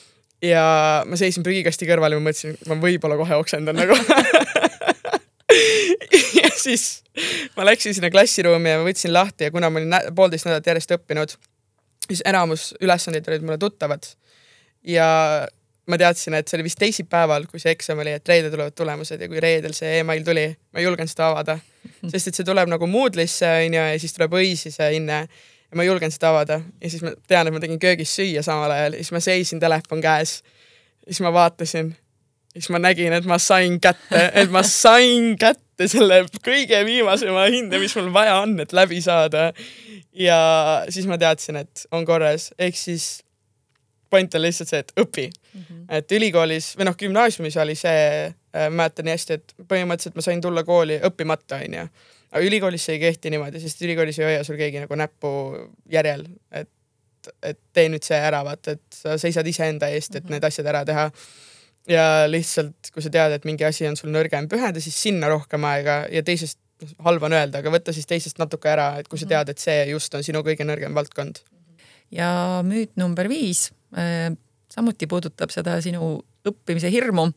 ja 0.50 0.66
ma 1.10 1.18
seisin 1.18 1.44
prügikasti 1.44 1.90
kõrval 1.90 2.14
ja 2.14 2.22
ma 2.22 2.30
mõtlesin, 2.30 2.58
ma 2.70 2.78
võib-olla 2.86 3.18
kohe 3.18 3.36
oksendan 3.42 3.82
nagu 3.82 3.98
ja 6.44 6.54
siis 6.54 7.02
ma 7.58 7.66
läksin 7.66 7.98
sinna 7.98 8.14
klassiruumi 8.14 8.70
ja 8.70 8.78
ma 8.78 8.86
võtsin 8.92 9.14
lahti 9.14 9.50
ja 9.50 9.52
kuna 9.52 9.74
ma 9.74 9.82
olin 9.82 10.14
poolteist 10.16 10.46
nädalat 10.46 10.70
järjest 10.70 10.94
õppinud, 11.00 11.34
siis 12.08 12.22
enamus 12.26 12.76
ülesandeid 12.82 13.28
olid 13.28 13.42
mulle 13.42 13.58
tuttavad 13.58 14.06
ja 14.86 15.10
ma 15.88 16.00
teadsin, 16.00 16.36
et 16.38 16.48
see 16.48 16.58
oli 16.58 16.68
vist 16.68 16.80
teisipäeval, 16.80 17.48
kui 17.52 17.60
see 17.60 17.74
eksam 17.76 18.00
oli, 18.04 18.14
et 18.16 18.30
reedel 18.30 18.54
tulevad 18.54 18.76
tulemused 18.78 19.22
ja 19.22 19.28
kui 19.32 19.42
reedel 19.44 19.76
see 19.76 19.98
email 20.00 20.24
tuli, 20.26 20.46
ma 20.72 20.80
ei 20.80 20.88
julgenud 20.88 21.12
seda 21.12 21.32
avada. 21.34 21.58
sest 22.12 22.30
et 22.30 22.40
see 22.40 22.48
tuleb 22.48 22.72
nagu 22.72 22.88
Moodle'isse 22.88 23.50
onju 23.66 23.82
ja 23.82 23.98
siis 24.00 24.16
tuleb 24.16 24.38
õisi 24.40 24.72
see 24.74 24.94
hinne. 24.96 25.26
Ja 25.74 25.80
ma 25.80 25.84
ei 25.84 25.90
julgenud 25.90 26.14
seda 26.14 26.30
avada. 26.30 26.60
Ja 26.80 26.94
siis 26.94 27.04
ma 27.04 27.12
tean, 27.28 27.50
et 27.50 27.56
ma 27.56 27.60
tegin 27.60 27.82
köögis 27.82 28.14
süüa 28.16 28.44
samal 28.46 28.72
ajal. 28.72 28.96
Ja 28.96 29.04
siis 29.04 29.16
ma 29.16 29.24
seisin 29.26 29.60
telefon 29.60 30.04
käes. 30.06 30.42
siis 31.04 31.20
ma 31.26 31.34
vaatasin, 31.36 31.92
siis 32.54 32.70
ma 32.72 32.80
nägin, 32.80 33.14
et 33.14 33.26
ma 33.28 33.40
sain 33.42 33.80
kätte, 33.82 34.24
et 34.40 34.52
ma 34.54 34.64
sain 34.64 35.34
kätte 35.40 35.90
selle 35.92 36.22
kõige 36.46 36.80
viimasema 36.86 37.50
hinde, 37.52 37.82
mis 37.82 37.96
mul 38.00 38.14
vaja 38.14 38.38
on, 38.46 38.56
et 38.64 38.72
läbi 38.72 39.02
saada. 39.02 39.52
ja 40.14 40.40
siis 40.90 41.10
ma 41.10 41.18
teadsin, 41.18 41.60
et 41.66 41.88
on 41.92 42.06
korras, 42.06 42.54
ehk 42.60 42.78
siis 42.78 43.24
point 44.14 44.36
on 44.36 44.46
lihtsalt 44.46 44.70
see, 44.70 44.86
et 44.86 44.94
õpi 45.02 45.32
mm. 45.54 45.62
-hmm. 45.62 45.86
et 45.90 46.12
ülikoolis 46.12 46.74
või 46.78 46.88
noh, 46.90 46.98
gümnaasiumis 46.98 47.58
oli 47.62 47.76
see 47.76 48.04
äh,, 48.26 48.70
mäletan 48.70 49.08
nii 49.08 49.16
hästi, 49.16 49.40
et 49.40 49.56
põhimõtteliselt 49.70 50.18
ma 50.18 50.26
sain 50.26 50.42
tulla 50.42 50.64
kooli 50.64 51.00
õppimata, 51.10 51.62
onju. 51.66 51.88
aga 52.32 52.44
ülikoolis 52.46 52.86
see 52.86 52.98
ei 52.98 53.04
kehti 53.04 53.34
niimoodi, 53.34 53.62
sest 53.62 53.82
ülikoolis 53.82 54.20
ei 54.20 54.30
hoia 54.32 54.44
sul 54.44 54.60
keegi 54.60 54.84
nagu 54.84 54.98
näppu 55.00 55.32
järjel, 55.92 56.26
et, 56.52 56.70
et 57.44 57.60
tee 57.74 57.90
nüüd 57.90 58.06
see 58.06 58.20
ära, 58.20 58.44
vaata, 58.46 58.78
et 58.78 59.02
sa 59.02 59.18
seisad 59.18 59.48
iseenda 59.48 59.90
eest, 59.90 60.16
et 60.16 60.24
mm 60.24 60.28
-hmm. 60.28 60.38
need 60.38 60.50
asjad 60.50 60.72
ära 60.74 60.86
teha 60.86 61.10
ja 61.88 62.04
lihtsalt, 62.28 62.92
kui 62.94 63.04
sa 63.04 63.10
tead, 63.10 63.32
et 63.32 63.46
mingi 63.46 63.66
asi 63.66 63.88
on 63.88 63.98
sul 64.00 64.12
nõrgem, 64.12 64.48
pühenda 64.50 64.80
siis 64.80 65.02
sinna 65.02 65.28
rohkem 65.28 65.64
aega 65.64 66.06
ja 66.12 66.24
teisest, 66.24 66.60
halb 67.00 67.24
on 67.24 67.34
öelda, 67.34 67.60
aga 67.60 67.72
võta 67.72 67.94
siis 67.94 68.06
teisest 68.06 68.40
natuke 68.40 68.70
ära, 68.70 68.98
et 69.00 69.08
kui 69.08 69.20
sa 69.20 69.26
mhm. 69.26 69.30
tead, 69.30 69.50
et 69.50 69.60
see 69.60 69.86
just 69.92 70.16
on 70.16 70.24
sinu 70.24 70.40
kõige 70.44 70.64
nõrgem 70.64 70.94
valdkond. 70.96 71.40
ja 72.12 72.62
müüt 72.64 72.92
number 72.96 73.30
viis 73.30 73.72
Äh, 73.94 74.34
samuti 74.74 75.08
puudutab 75.10 75.54
seda 75.54 75.78
sinu 75.84 76.18
õppimise 76.50 76.92
hirmu 76.92 77.30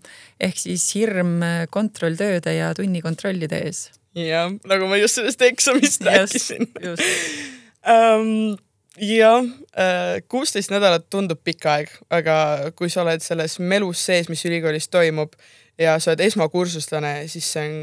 ehk 0.42 0.58
siis 0.58 0.86
hirm 0.96 1.38
kontrolltööde 1.70 2.56
ja 2.56 2.72
tunnikontrollide 2.76 3.62
ees. 3.68 3.88
jah, 4.16 4.52
nagu 4.68 4.88
ma 4.90 4.98
just 5.00 5.20
sellest 5.20 5.42
eksamist 5.46 6.06
rääkisin. 6.06 6.70
um, 7.94 8.56
jah, 9.00 9.44
äh, 9.78 10.22
kuusteist 10.28 10.72
nädalat 10.72 11.06
tundub 11.10 11.42
pikk 11.44 11.68
aeg, 11.70 11.92
aga 12.10 12.72
kui 12.76 12.90
sa 12.92 13.04
oled 13.04 13.22
selles 13.24 13.58
melus 13.60 14.04
sees, 14.08 14.30
mis 14.32 14.44
ülikoolis 14.48 14.88
toimub 14.88 15.36
ja 15.78 15.98
sa 16.00 16.12
oled 16.12 16.24
esmakursuslane, 16.26 17.28
siis 17.28 17.52
see 17.52 17.68
on 17.68 17.78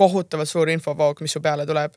kohutavalt 0.00 0.48
suur 0.48 0.70
infovoog, 0.72 1.20
mis 1.20 1.34
su 1.34 1.42
peale 1.44 1.66
tuleb 1.68 1.96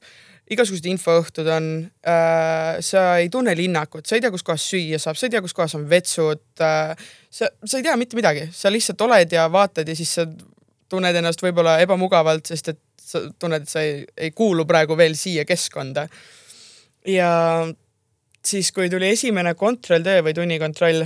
igasugused 0.54 0.88
infoõhtud 0.89 1.50
on 1.52 1.68
äh,, 2.08 2.80
sa 2.86 3.04
ei 3.22 3.30
tunne 3.34 3.56
linnakut, 3.58 4.08
sa 4.08 4.18
ei 4.18 4.24
tea, 4.24 4.32
kus 4.34 4.46
kohas 4.46 4.66
süüa 4.72 5.00
saab, 5.02 5.20
sa 5.20 5.28
ei 5.28 5.34
tea, 5.34 5.44
kus 5.44 5.56
kohas 5.58 5.76
on 5.80 5.86
vetsud 5.89 6.44
äh,. 6.63 6.96
sa, 7.30 7.52
sa 7.66 7.80
ei 7.80 7.86
tea 7.86 7.98
mitte 8.00 8.20
midagi, 8.20 8.48
sa 8.56 8.72
lihtsalt 8.74 9.02
oled 9.06 9.36
ja 9.36 9.50
vaatad 9.52 9.89
ja 9.89 9.98
siis 9.98 10.16
sa 10.20 10.28
tunned 10.94 11.18
ennast 11.18 11.42
võib-olla 11.42 11.80
ebamugavalt, 11.84 12.46
sest 12.54 12.74
et 12.74 12.82
sa 13.04 13.22
tunned, 13.39 13.66
et 13.66 13.72
sa 13.72 13.84
ei, 13.84 14.04
ei 14.18 14.32
kuulu 14.36 14.66
praegu 14.70 14.98
veel 14.98 15.18
siia 15.20 15.46
keskkonda. 15.48 16.08
ja 17.10 17.32
siis, 18.46 18.72
kui 18.72 18.89
tuli 18.89 19.12
esimene 19.13 19.54
kontrolltöö 19.60 20.24
või 20.26 20.36
tunnikontroll, 20.38 21.06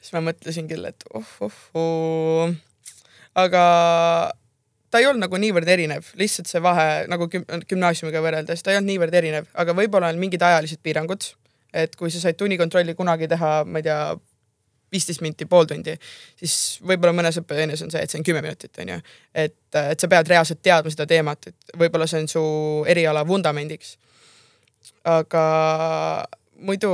siis 0.00 0.12
ma 0.16 0.24
mõtlesin 0.28 0.68
küll, 0.70 0.86
et 0.90 1.06
oh-oh-oo. 1.14 2.50
aga 3.42 3.64
ta 4.92 5.00
ei 5.00 5.08
olnud 5.08 5.24
nagu 5.24 5.38
niivõrd 5.40 5.68
erinev, 5.72 6.10
lihtsalt 6.20 6.50
see 6.50 6.60
vahe 6.62 7.06
nagu 7.10 7.28
güm 7.32 7.46
gümnaasiumiga 7.68 8.20
võrreldes, 8.24 8.60
ta 8.60 8.74
ei 8.74 8.78
olnud 8.78 8.92
niivõrd 8.92 9.16
erinev, 9.22 9.48
aga 9.58 9.74
võib-olla 9.76 10.12
on 10.12 10.20
mingid 10.20 10.44
ajalised 10.44 10.82
piirangud. 10.84 11.32
et 11.72 11.94
kui 11.96 12.10
sa 12.12 12.20
said 12.20 12.36
tunnikontrolli 12.36 12.92
kunagi 12.94 13.24
teha, 13.32 13.62
ma 13.64 13.80
ei 13.80 13.86
tea, 13.86 14.00
viisteist 14.92 15.22
minti, 15.24 15.46
pool 15.48 15.64
tundi, 15.64 15.94
siis 16.36 16.54
võib-olla 16.84 17.14
mõnes 17.16 17.38
õppeaines 17.40 17.80
on 17.80 17.92
see, 17.94 18.02
et 18.04 18.12
see 18.12 18.20
on 18.20 18.26
kümme 18.28 18.42
minutit, 18.44 18.76
onju. 18.84 18.98
et, 19.32 19.56
et 19.80 20.04
sa 20.04 20.10
pead 20.12 20.28
reaalselt 20.28 20.60
teadma 20.60 20.92
seda 20.92 21.06
teemat, 21.08 21.48
et 21.48 21.76
võib-olla 21.80 22.08
see 22.10 22.20
on 22.20 22.28
su 22.28 22.44
eriala 22.92 23.24
vundamendiks. 23.28 23.96
aga 25.08 25.42
muidu 26.60 26.92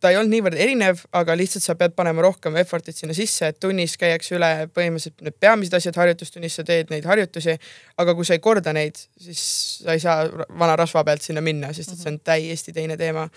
ta 0.00 0.10
ei 0.10 0.16
olnud 0.18 0.32
niivõrd 0.32 0.56
erinev, 0.60 1.02
aga 1.16 1.36
lihtsalt 1.36 1.64
sa 1.64 1.76
pead 1.78 1.94
panema 1.96 2.24
rohkem 2.24 2.56
effort'it 2.60 2.96
sinna 2.96 3.16
sisse, 3.16 3.50
et 3.52 3.58
tunnis 3.60 3.96
käiakse 4.00 4.36
üle 4.38 4.50
põhimõtteliselt 4.74 5.24
need 5.26 5.36
peamised 5.42 5.76
asjad, 5.76 5.98
harjutustunnis 6.00 6.56
sa 6.58 6.64
teed 6.66 6.92
neid 6.92 7.08
harjutusi, 7.08 7.56
aga 8.00 8.14
kui 8.16 8.28
sa 8.28 8.36
ei 8.36 8.44
korda 8.44 8.74
neid, 8.76 9.00
siis 9.20 9.42
sa 9.84 9.96
ei 9.96 10.02
saa 10.02 10.24
vana 10.30 10.78
rasva 10.80 11.04
pealt 11.06 11.26
sinna 11.26 11.44
minna, 11.44 11.74
sest 11.76 11.94
et 11.94 12.00
see 12.00 12.12
on 12.12 12.20
täiesti 12.32 12.76
teine 12.76 12.96
teema. 13.00 13.28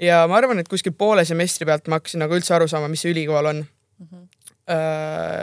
ja 0.00 0.24
ma 0.28 0.36
arvan, 0.40 0.58
et 0.58 0.68
kuskil 0.68 0.92
poole 0.98 1.24
semestri 1.24 1.66
pealt 1.68 1.88
ma 1.88 2.00
hakkasin 2.00 2.24
nagu 2.24 2.36
üldse 2.36 2.54
aru 2.56 2.68
saama, 2.68 2.90
mis 2.92 3.04
see 3.04 3.14
ülikool 3.14 3.52
on 3.52 3.64
mm. 3.64 4.08
-hmm 4.10 4.30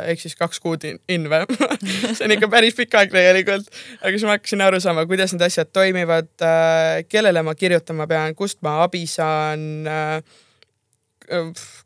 ehk 0.09 0.17
siis 0.17 0.33
kaks 0.35 0.59
kuud 0.59 0.81
in, 0.87 0.97
in 1.09 1.27
või 1.29 1.45
see 2.17 2.25
on 2.25 2.33
ikka 2.33 2.47
päris 2.49 2.73
pikk 2.73 2.95
aeg 2.97 3.11
tegelikult, 3.13 3.67
aga 4.01 4.13
siis 4.15 4.25
ma 4.25 4.33
hakkasin 4.33 4.63
aru 4.65 4.79
saama, 4.81 5.05
kuidas 5.05 5.35
need 5.35 5.45
asjad 5.45 5.69
toimivad, 5.69 6.31
äh, 6.41 7.03
kellele 7.09 7.43
ma 7.45 7.53
kirjutama 7.55 8.07
pean, 8.09 8.33
kust 8.35 8.57
ma 8.65 8.79
abi 8.81 9.03
saan 9.05 9.85
äh, 9.85 10.39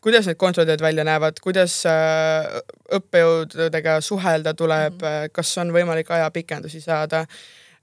kuidas 0.01 0.29
need 0.29 0.39
kontrolltööd 0.41 0.81
välja 0.81 1.05
näevad, 1.07 1.41
kuidas 1.43 1.81
äh, 1.89 2.47
õppejõududega 2.99 3.99
suhelda 4.01 4.53
tuleb 4.53 4.95
mm, 5.01 5.07
-hmm. 5.07 5.35
kas 5.35 5.57
on 5.61 5.73
võimalik 5.75 6.11
ajapikendusi 6.11 6.81
saada. 6.81 7.25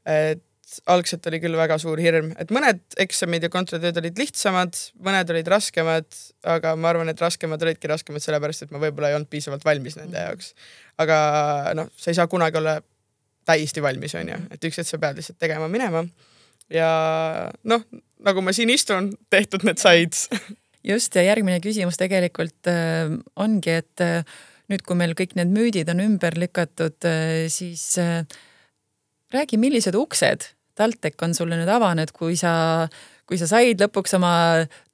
et 0.06 0.42
algselt 0.90 1.26
oli 1.28 1.40
küll 1.42 1.56
väga 1.58 1.76
suur 1.80 2.00
hirm, 2.00 2.30
et 2.40 2.52
mõned 2.54 2.80
eksamid 3.02 3.44
ja 3.44 3.50
kontrolltööd 3.52 3.98
olid 4.00 4.20
lihtsamad, 4.20 4.78
mõned 5.04 5.32
olid 5.34 5.50
raskemad, 5.52 6.08
aga 6.54 6.74
ma 6.80 6.92
arvan, 6.92 7.12
et 7.12 7.20
raskemad 7.20 7.62
olidki 7.62 7.90
raskemad 7.90 8.24
sellepärast, 8.24 8.64
et 8.64 8.72
ma 8.74 8.80
võib-olla 8.82 9.10
ei 9.12 9.18
olnud 9.18 9.30
piisavalt 9.32 9.64
valmis 9.68 9.98
nende 10.00 10.16
mhm. 10.16 10.30
jaoks. 10.30 10.54
aga 11.02 11.18
noh, 11.78 11.90
sa 11.96 12.12
ei 12.12 12.18
saa 12.18 12.26
kunagi 12.30 12.60
olla 12.60 12.78
täiesti 13.48 13.82
valmis, 13.82 14.14
onju, 14.14 14.38
mhm. 14.38 14.54
et 14.54 14.70
üks 14.70 14.80
hetk 14.80 14.88
sa 14.88 15.00
pead 15.02 15.20
lihtsalt 15.20 15.40
tegema 15.42 15.68
minema. 15.68 16.04
ja 16.72 16.90
noh, 17.68 17.84
nagu 18.24 18.44
ma 18.44 18.54
siin 18.56 18.70
istun, 18.72 19.12
tehtud 19.30 19.66
need 19.68 19.82
said 19.82 20.16
just 20.86 21.14
ja 21.16 21.24
järgmine 21.26 21.60
küsimus 21.62 21.98
tegelikult 22.00 22.70
äh, 22.70 23.12
ongi, 23.40 23.78
et 23.82 24.02
äh, 24.04 24.26
nüüd, 24.72 24.84
kui 24.86 24.98
meil 24.98 25.14
kõik 25.18 25.36
need 25.38 25.52
müüdid 25.54 25.90
on 25.92 26.02
ümber 26.04 26.36
lükatud, 26.38 26.98
äh, 27.08 27.46
siis 27.52 27.94
räägi, 29.32 29.60
millised 29.60 29.96
uksed 29.98 30.52
TalTech 30.78 31.20
on 31.24 31.34
sulle 31.36 31.58
nüüd 31.60 31.68
avanud, 31.68 32.10
kui 32.16 32.32
sa, 32.40 32.88
kui 33.28 33.36
sa 33.36 33.44
said 33.50 33.82
lõpuks 33.84 34.16
oma 34.16 34.32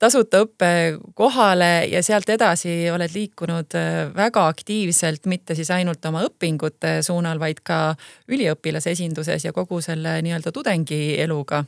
tasuta 0.02 0.40
õppe 0.42 0.70
kohale 1.18 1.86
ja 1.86 2.02
sealt 2.02 2.28
edasi 2.34 2.88
oled 2.90 3.14
liikunud 3.14 3.76
väga 4.16 4.46
aktiivselt, 4.50 5.28
mitte 5.30 5.54
siis 5.54 5.70
ainult 5.70 6.02
oma 6.10 6.24
õpingute 6.26 6.96
suunal, 7.06 7.38
vaid 7.38 7.62
ka 7.62 7.94
üliõpilase 8.26 8.96
esinduses 8.96 9.46
ja 9.46 9.54
kogu 9.54 9.78
selle 9.84 10.18
nii-öelda 10.26 10.50
tudengieluga. 10.52 11.62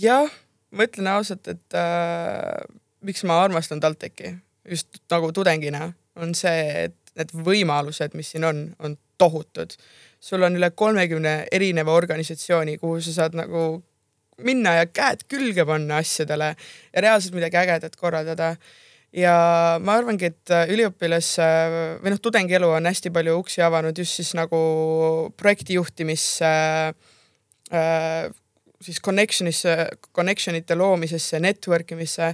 jah, 0.00 0.32
ma 0.72 0.88
ütlen 0.88 1.12
ausalt, 1.12 1.52
et 1.52 1.76
äh, 1.76 2.64
miks 3.02 3.24
ma 3.28 3.42
armastan 3.42 3.80
TalTechi 3.80 4.36
just 4.68 5.02
nagu 5.10 5.32
tudengina, 5.34 5.92
on 6.16 6.34
see, 6.38 6.86
et 6.86 7.14
need 7.18 7.32
võimalused, 7.46 8.14
mis 8.16 8.30
siin 8.32 8.46
on, 8.48 8.66
on 8.82 8.96
tohutud. 9.20 9.74
sul 10.22 10.42
on 10.46 10.54
üle 10.54 10.70
kolmekümne 10.70 11.48
erineva 11.52 11.92
organisatsiooni, 11.98 12.76
kuhu 12.78 13.00
sa 13.02 13.12
saad 13.16 13.34
nagu 13.34 13.82
minna 14.46 14.76
ja 14.78 14.86
käed 14.86 15.26
külge 15.30 15.64
panna 15.66 15.98
asjadele 16.02 16.52
ja 16.54 17.02
reaalselt 17.04 17.34
midagi 17.34 17.58
ägedat 17.58 17.96
korraldada. 17.96 18.56
ja 19.12 19.34
ma 19.82 19.96
arvangi, 19.98 20.30
et 20.32 20.54
üliõpilas 20.72 21.34
või 22.02 22.14
noh, 22.14 22.20
tudengielu 22.22 22.70
on 22.78 22.86
hästi 22.88 23.10
palju 23.12 23.38
uksi 23.42 23.62
avanud 23.62 23.98
just 23.98 24.20
siis 24.20 24.32
nagu 24.38 24.62
projektijuhtimisse 25.36 26.52
äh,, 27.72 28.30
siis 28.82 29.00
connection'isse, 29.04 29.76
connection 30.14 30.56
ite 30.58 30.76
loomisesse, 30.78 31.40
network 31.40 31.94
imisse 31.96 32.32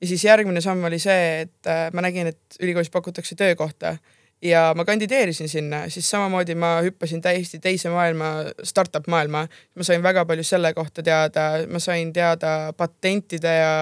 ja 0.00 0.06
siis 0.06 0.24
järgmine 0.24 0.60
samm 0.64 0.84
oli 0.88 0.98
see, 1.02 1.44
et 1.44 1.70
äh, 1.70 1.88
ma 1.94 2.04
nägin, 2.04 2.32
et 2.32 2.60
ülikoolis 2.62 2.90
pakutakse 2.90 3.36
töökohta 3.36 3.96
ja 4.42 4.72
ma 4.76 4.84
kandideerisin 4.84 5.48
sinna, 5.48 5.82
siis 5.88 6.10
samamoodi 6.10 6.54
ma 6.54 6.78
hüppasin 6.84 7.20
täiesti 7.20 7.58
teise 7.58 7.90
maailma, 7.92 8.30
startup 8.64 9.06
maailma. 9.06 9.46
ma 9.74 9.84
sain 9.84 10.02
väga 10.02 10.24
palju 10.24 10.44
selle 10.44 10.72
kohta 10.74 11.02
teada, 11.02 11.50
ma 11.68 11.78
sain 11.78 12.12
teada 12.12 12.72
patentide 12.76 13.54
ja, 13.56 13.74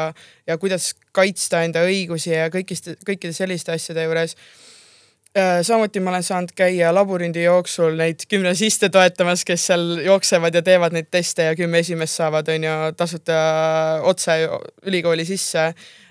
ja 0.46 0.58
kuidas 0.58 0.94
kaitsta 1.12 1.62
enda 1.62 1.84
õigusi 1.86 2.34
ja 2.34 2.48
kõigist, 2.50 2.90
kõikide 3.06 3.32
selliste 3.32 3.72
asjade 3.72 4.04
juures 4.04 4.36
samuti 5.62 6.00
ma 6.00 6.10
olen 6.10 6.24
saanud 6.24 6.50
käia 6.56 6.88
labürindi 6.94 7.42
jooksul 7.44 7.94
neid 8.00 8.24
gümnasiste 8.30 8.88
toetamas, 8.90 9.44
kes 9.46 9.66
seal 9.70 10.00
jooksevad 10.02 10.54
ja 10.54 10.62
teevad 10.66 10.96
neid 10.96 11.10
teste 11.10 11.46
ja 11.50 11.54
kümme 11.56 11.78
esimest 11.84 12.18
saavad, 12.18 12.48
on 12.48 12.64
ju, 12.64 12.76
tasuta 12.96 13.38
otse 14.08 14.40
ülikooli 14.88 15.26
sisse 15.28 15.68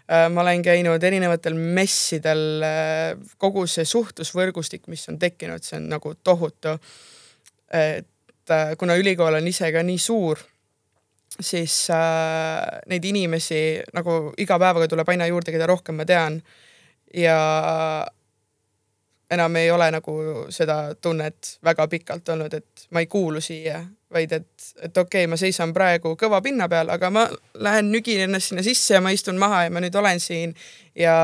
Äh, 0.08 0.30
ma 0.32 0.41
olen 0.41 0.62
käinud 0.63 1.03
erinevatel 1.03 1.56
messidel, 1.60 2.43
äh, 2.63 3.32
kogu 3.38 3.65
see 3.67 3.84
suhtlusvõrgustik, 3.84 4.86
mis 4.88 5.03
on 5.12 5.17
tekkinud, 5.19 5.65
see 5.67 5.82
on 5.82 5.89
nagu 5.91 6.13
tohutu. 6.23 6.77
et 7.67 8.51
äh, 8.56 8.77
kuna 8.80 8.95
ülikool 8.95 9.36
on 9.36 9.47
ise 9.47 9.67
ka 9.75 9.84
nii 9.84 9.97
suur, 9.99 10.39
siis 11.39 11.89
äh, 11.91 12.80
neid 12.88 13.03
inimesi 13.03 13.82
nagu 13.93 14.32
iga 14.39 14.56
päevaga 14.56 14.88
tuleb 14.88 15.12
aina 15.12 15.27
juurde, 15.27 15.51
keda 15.51 15.67
rohkem 15.67 15.99
ma 15.99 16.06
tean. 16.06 16.39
ja 17.13 18.08
enam 19.31 19.55
ei 19.55 19.71
ole 19.71 19.89
nagu 19.91 20.13
seda 20.53 20.95
tunnet 21.01 21.57
väga 21.63 21.87
pikalt 21.91 22.29
olnud, 22.29 22.53
et 22.53 22.87
ma 22.91 23.03
ei 23.03 23.07
kuulu 23.11 23.41
siia, 23.43 23.81
vaid 24.13 24.31
et, 24.31 24.49
et 24.81 24.97
okei 24.97 25.25
okay,, 25.25 25.29
ma 25.31 25.39
seisan 25.39 25.73
praegu 25.75 26.15
kõva 26.19 26.39
pinna 26.43 26.69
peal, 26.71 26.89
aga 26.93 27.09
ma 27.11 27.25
lähen 27.53 27.91
nügin 27.91 28.23
ennast 28.23 28.53
sinna 28.53 28.63
sisse 28.63 28.95
ja 28.95 29.01
ma 29.03 29.11
istun 29.15 29.39
maha 29.39 29.65
ja 29.65 29.73
ma 29.73 29.83
nüüd 29.83 29.95
olen 29.99 30.21
siin. 30.23 30.55
ja 30.95 31.17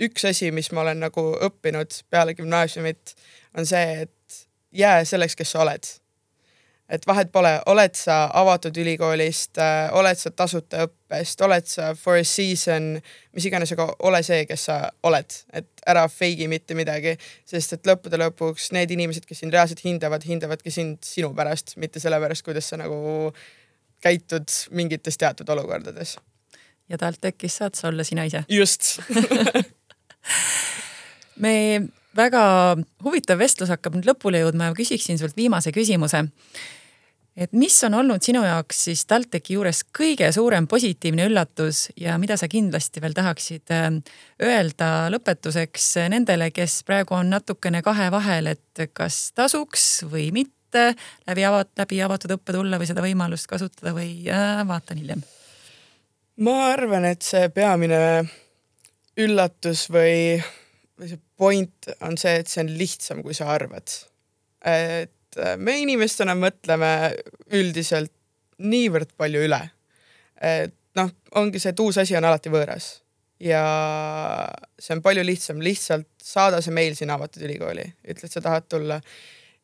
üks 0.00 0.24
asi, 0.30 0.50
mis 0.54 0.70
ma 0.72 0.84
olen 0.84 1.02
nagu 1.02 1.26
õppinud 1.48 2.02
peale 2.10 2.34
gümnaasiumit, 2.38 3.16
on 3.58 3.66
see, 3.66 4.06
et 4.06 4.46
jää 4.72 5.04
selleks, 5.04 5.36
kes 5.36 5.56
sa 5.56 5.64
oled 5.66 5.90
et 6.90 7.06
vahet 7.06 7.30
pole, 7.32 7.50
oled 7.70 7.94
sa 7.94 8.24
avatud 8.40 8.76
ülikoolist, 8.82 9.58
äh, 9.62 9.88
oled 9.96 10.18
sa 10.18 10.32
tasuta 10.34 10.86
õppest, 10.86 11.42
oled 11.46 11.68
sa 11.70 11.90
for 11.98 12.18
a 12.18 12.24
season, 12.26 12.96
mis 13.36 13.46
iganes, 13.46 13.72
aga 13.76 13.86
ole 14.08 14.22
see, 14.26 14.42
kes 14.48 14.66
sa 14.68 14.78
oled, 15.06 15.36
et 15.56 15.84
ära 15.90 16.06
fake'i 16.10 16.48
mitte 16.50 16.74
midagi, 16.78 17.14
sest 17.48 17.76
et 17.76 17.90
lõppude 17.90 18.18
lõpuks 18.20 18.70
need 18.76 18.90
inimesed, 18.96 19.26
kes 19.28 19.44
sind 19.44 19.54
reaalselt 19.54 19.84
hindavad, 19.86 20.26
hindavadki 20.26 20.74
sind 20.74 21.06
sinu 21.06 21.30
pärast, 21.36 21.76
mitte 21.80 22.02
sellepärast, 22.02 22.44
kuidas 22.46 22.72
sa 22.72 22.80
nagu 22.80 23.30
käitud 24.02 24.50
mingites 24.74 25.20
teatud 25.20 25.48
olukordades. 25.54 26.16
ja 26.90 26.98
TalTechis 26.98 27.60
saad 27.60 27.78
sa 27.78 27.88
olla 27.88 28.04
sina 28.04 28.24
ise. 28.26 28.42
just 28.48 28.98
me 31.44 31.86
väga 32.16 32.42
huvitav 33.04 33.38
vestlus 33.38 33.70
hakkab 33.70 33.94
nüüd 33.94 34.10
lõpule 34.10 34.42
jõudma 34.42 34.70
ja 34.70 34.74
küsiksin 34.74 35.20
sult 35.20 35.36
viimase 35.36 35.70
küsimuse 35.72 36.26
et 37.36 37.52
mis 37.56 37.74
on 37.86 37.94
olnud 37.94 38.22
sinu 38.24 38.42
jaoks 38.44 38.84
siis 38.88 39.04
TalTechi 39.08 39.56
juures 39.56 39.82
kõige 39.96 40.30
suurem 40.34 40.66
positiivne 40.70 41.28
üllatus 41.30 41.88
ja 42.00 42.16
mida 42.18 42.36
sa 42.40 42.48
kindlasti 42.50 43.02
veel 43.02 43.14
tahaksid 43.16 43.74
äh, 43.74 43.88
öelda 44.42 45.10
lõpetuseks 45.14 45.92
nendele, 46.12 46.50
kes 46.54 46.80
praegu 46.88 47.16
on 47.18 47.30
natukene 47.30 47.82
kahe 47.86 48.10
vahel, 48.12 48.50
et 48.54 48.86
kas 48.92 49.30
tasuks 49.36 50.06
või 50.10 50.30
mitte 50.34 50.94
läbi 51.28 51.44
avat-, 51.46 51.74
läbi 51.78 52.00
avatud 52.02 52.36
õppe 52.38 52.54
tulla 52.56 52.80
või 52.80 52.90
seda 52.90 53.04
võimalust 53.04 53.50
kasutada 53.50 53.94
või 53.96 54.12
äh, 54.30 54.62
vaatan 54.68 55.02
hiljem? 55.02 55.24
ma 56.40 56.56
arvan, 56.72 57.04
et 57.04 57.22
see 57.22 57.50
peamine 57.52 58.00
üllatus 59.20 59.86
või, 59.92 60.40
või 60.98 61.10
see 61.12 61.20
point 61.36 61.90
on 62.00 62.16
see, 62.20 62.40
et 62.40 62.50
see 62.50 62.62
on 62.64 62.70
lihtsam, 62.78 63.24
kui 63.24 63.36
sa 63.36 63.50
arvad. 63.52 63.92
et 64.64 65.12
et 65.30 65.42
äh, 65.44 65.56
me 65.56 65.78
inimestena 65.80 66.34
mõtleme 66.38 67.14
üldiselt 67.54 68.12
niivõrd 68.60 69.14
palju 69.16 69.46
üle. 69.46 69.60
et 70.40 70.74
noh, 70.96 71.10
ongi 71.36 71.60
see, 71.60 71.70
et 71.70 71.80
uus 71.80 71.98
asi 72.00 72.16
on 72.16 72.24
alati 72.24 72.50
võõras 72.52 73.00
ja 73.40 73.62
see 74.78 74.94
on 74.96 75.02
palju 75.02 75.24
lihtsam, 75.24 75.60
lihtsalt 75.64 76.08
saada 76.22 76.60
see 76.62 76.74
meil 76.74 76.96
sinna 76.96 77.16
avatud 77.16 77.44
ülikooli, 77.46 77.86
ütle, 78.04 78.28
et 78.28 78.32
sa 78.32 78.42
tahad 78.44 78.66
tulla. 78.68 79.00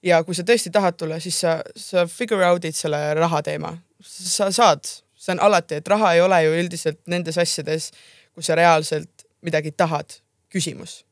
ja 0.03 0.23
kui 0.25 0.35
sa 0.35 0.45
tõesti 0.47 0.73
tahad 0.73 0.97
tulla, 0.97 1.21
siis 1.21 1.41
sa, 1.41 1.59
sa 1.77 2.07
figure 2.07 2.47
out'id 2.49 2.77
selle 2.77 3.01
raha 3.19 3.43
teema, 3.43 3.75
sa 4.01 4.51
saad, 4.55 4.87
see 5.17 5.35
on 5.35 5.43
alati, 5.45 5.81
et 5.81 5.89
raha 5.89 6.15
ei 6.15 6.23
ole 6.25 6.43
ju 6.45 6.55
üldiselt 6.63 7.01
nendes 7.11 7.39
asjades, 7.39 7.91
kus 8.35 8.49
sa 8.49 8.57
reaalselt 8.57 9.27
midagi 9.45 9.73
tahad, 9.73 10.21
küsimus. 10.53 11.03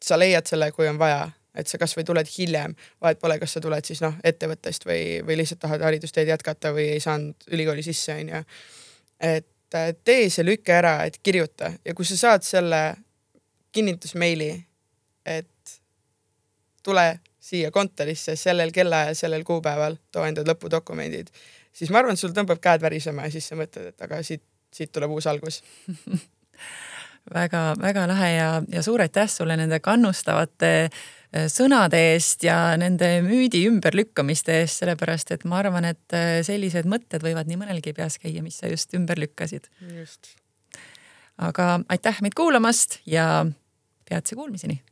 sa 0.00 0.16
leiad 0.16 0.46
selle, 0.46 0.70
kui 0.72 0.88
on 0.88 0.98
vaja, 0.98 1.30
et 1.54 1.70
sa 1.70 1.78
kasvõi 1.78 2.04
tuled 2.06 2.28
hiljem, 2.38 2.74
vahet 3.02 3.20
pole, 3.20 3.38
kas 3.42 3.56
sa 3.56 3.62
tuled 3.62 3.86
siis 3.86 4.02
noh, 4.04 4.14
ettevõttest 4.24 4.86
või, 4.86 5.20
või 5.26 5.40
lihtsalt 5.40 5.62
tahad 5.64 5.82
haridusteed 5.86 6.28
jätkata 6.30 6.74
või 6.76 6.90
ei 6.94 7.00
saanud 7.02 7.50
ülikooli 7.52 7.82
sisse, 7.86 8.14
onju. 8.20 8.44
et 9.20 9.48
et 9.78 10.00
tee 10.04 10.26
see 10.30 10.42
lüke 10.42 10.74
ära, 10.74 11.04
et 11.06 11.20
kirjuta 11.22 11.68
ja 11.86 11.94
kui 11.94 12.06
sa 12.08 12.16
saad 12.18 12.42
selle 12.42 12.80
kinnitusmeili, 13.70 14.50
et 15.30 15.76
tule 16.82 17.06
siia 17.40 17.70
kontorisse 17.70 18.34
sellel 18.36 18.72
kellaajal, 18.74 19.14
sellel 19.14 19.44
kuupäeval, 19.46 19.96
too 20.12 20.24
enda 20.26 20.42
lõpudokumendid, 20.46 21.30
siis 21.72 21.92
ma 21.94 22.02
arvan, 22.02 22.18
sul 22.18 22.34
tõmbab 22.36 22.60
käed 22.62 22.82
värisema 22.82 23.28
ja 23.28 23.34
siis 23.36 23.46
sa 23.50 23.58
mõtled, 23.58 23.92
et 23.92 24.06
aga 24.06 24.20
siit, 24.26 24.42
siit 24.74 24.92
tuleb 24.92 25.14
uus 25.14 25.30
algus 25.30 25.62
väga-väga 27.34 28.06
lahe 28.10 28.34
ja, 28.34 28.50
ja 28.68 28.82
suur 28.82 29.00
aitäh 29.00 29.28
sulle 29.30 29.56
nende 29.56 29.80
kannustavate 29.80 30.90
Äh, 31.30 31.46
sõnade 31.46 31.98
eest 32.10 32.42
ja 32.42 32.74
nende 32.80 33.06
müüdi 33.22 33.62
ümberlükkamiste 33.68 34.56
eest, 34.64 34.80
sellepärast 34.80 35.30
et 35.36 35.44
ma 35.46 35.60
arvan, 35.60 35.86
et 35.86 36.16
äh, 36.16 36.40
sellised 36.46 36.90
mõtted 36.90 37.22
võivad 37.22 37.46
nii 37.46 37.60
mõnelgi 37.60 37.94
peas 37.94 38.18
käia, 38.18 38.42
mis 38.42 38.58
sa 38.58 38.70
just 38.70 38.90
ümber 38.98 39.20
lükkasid. 39.22 39.70
just. 39.94 40.34
aga 41.38 41.80
aitäh 41.88 42.18
meid 42.20 42.34
kuulamast 42.34 42.98
ja 43.06 43.46
peatse 44.10 44.34
kuulmiseni. 44.34 44.82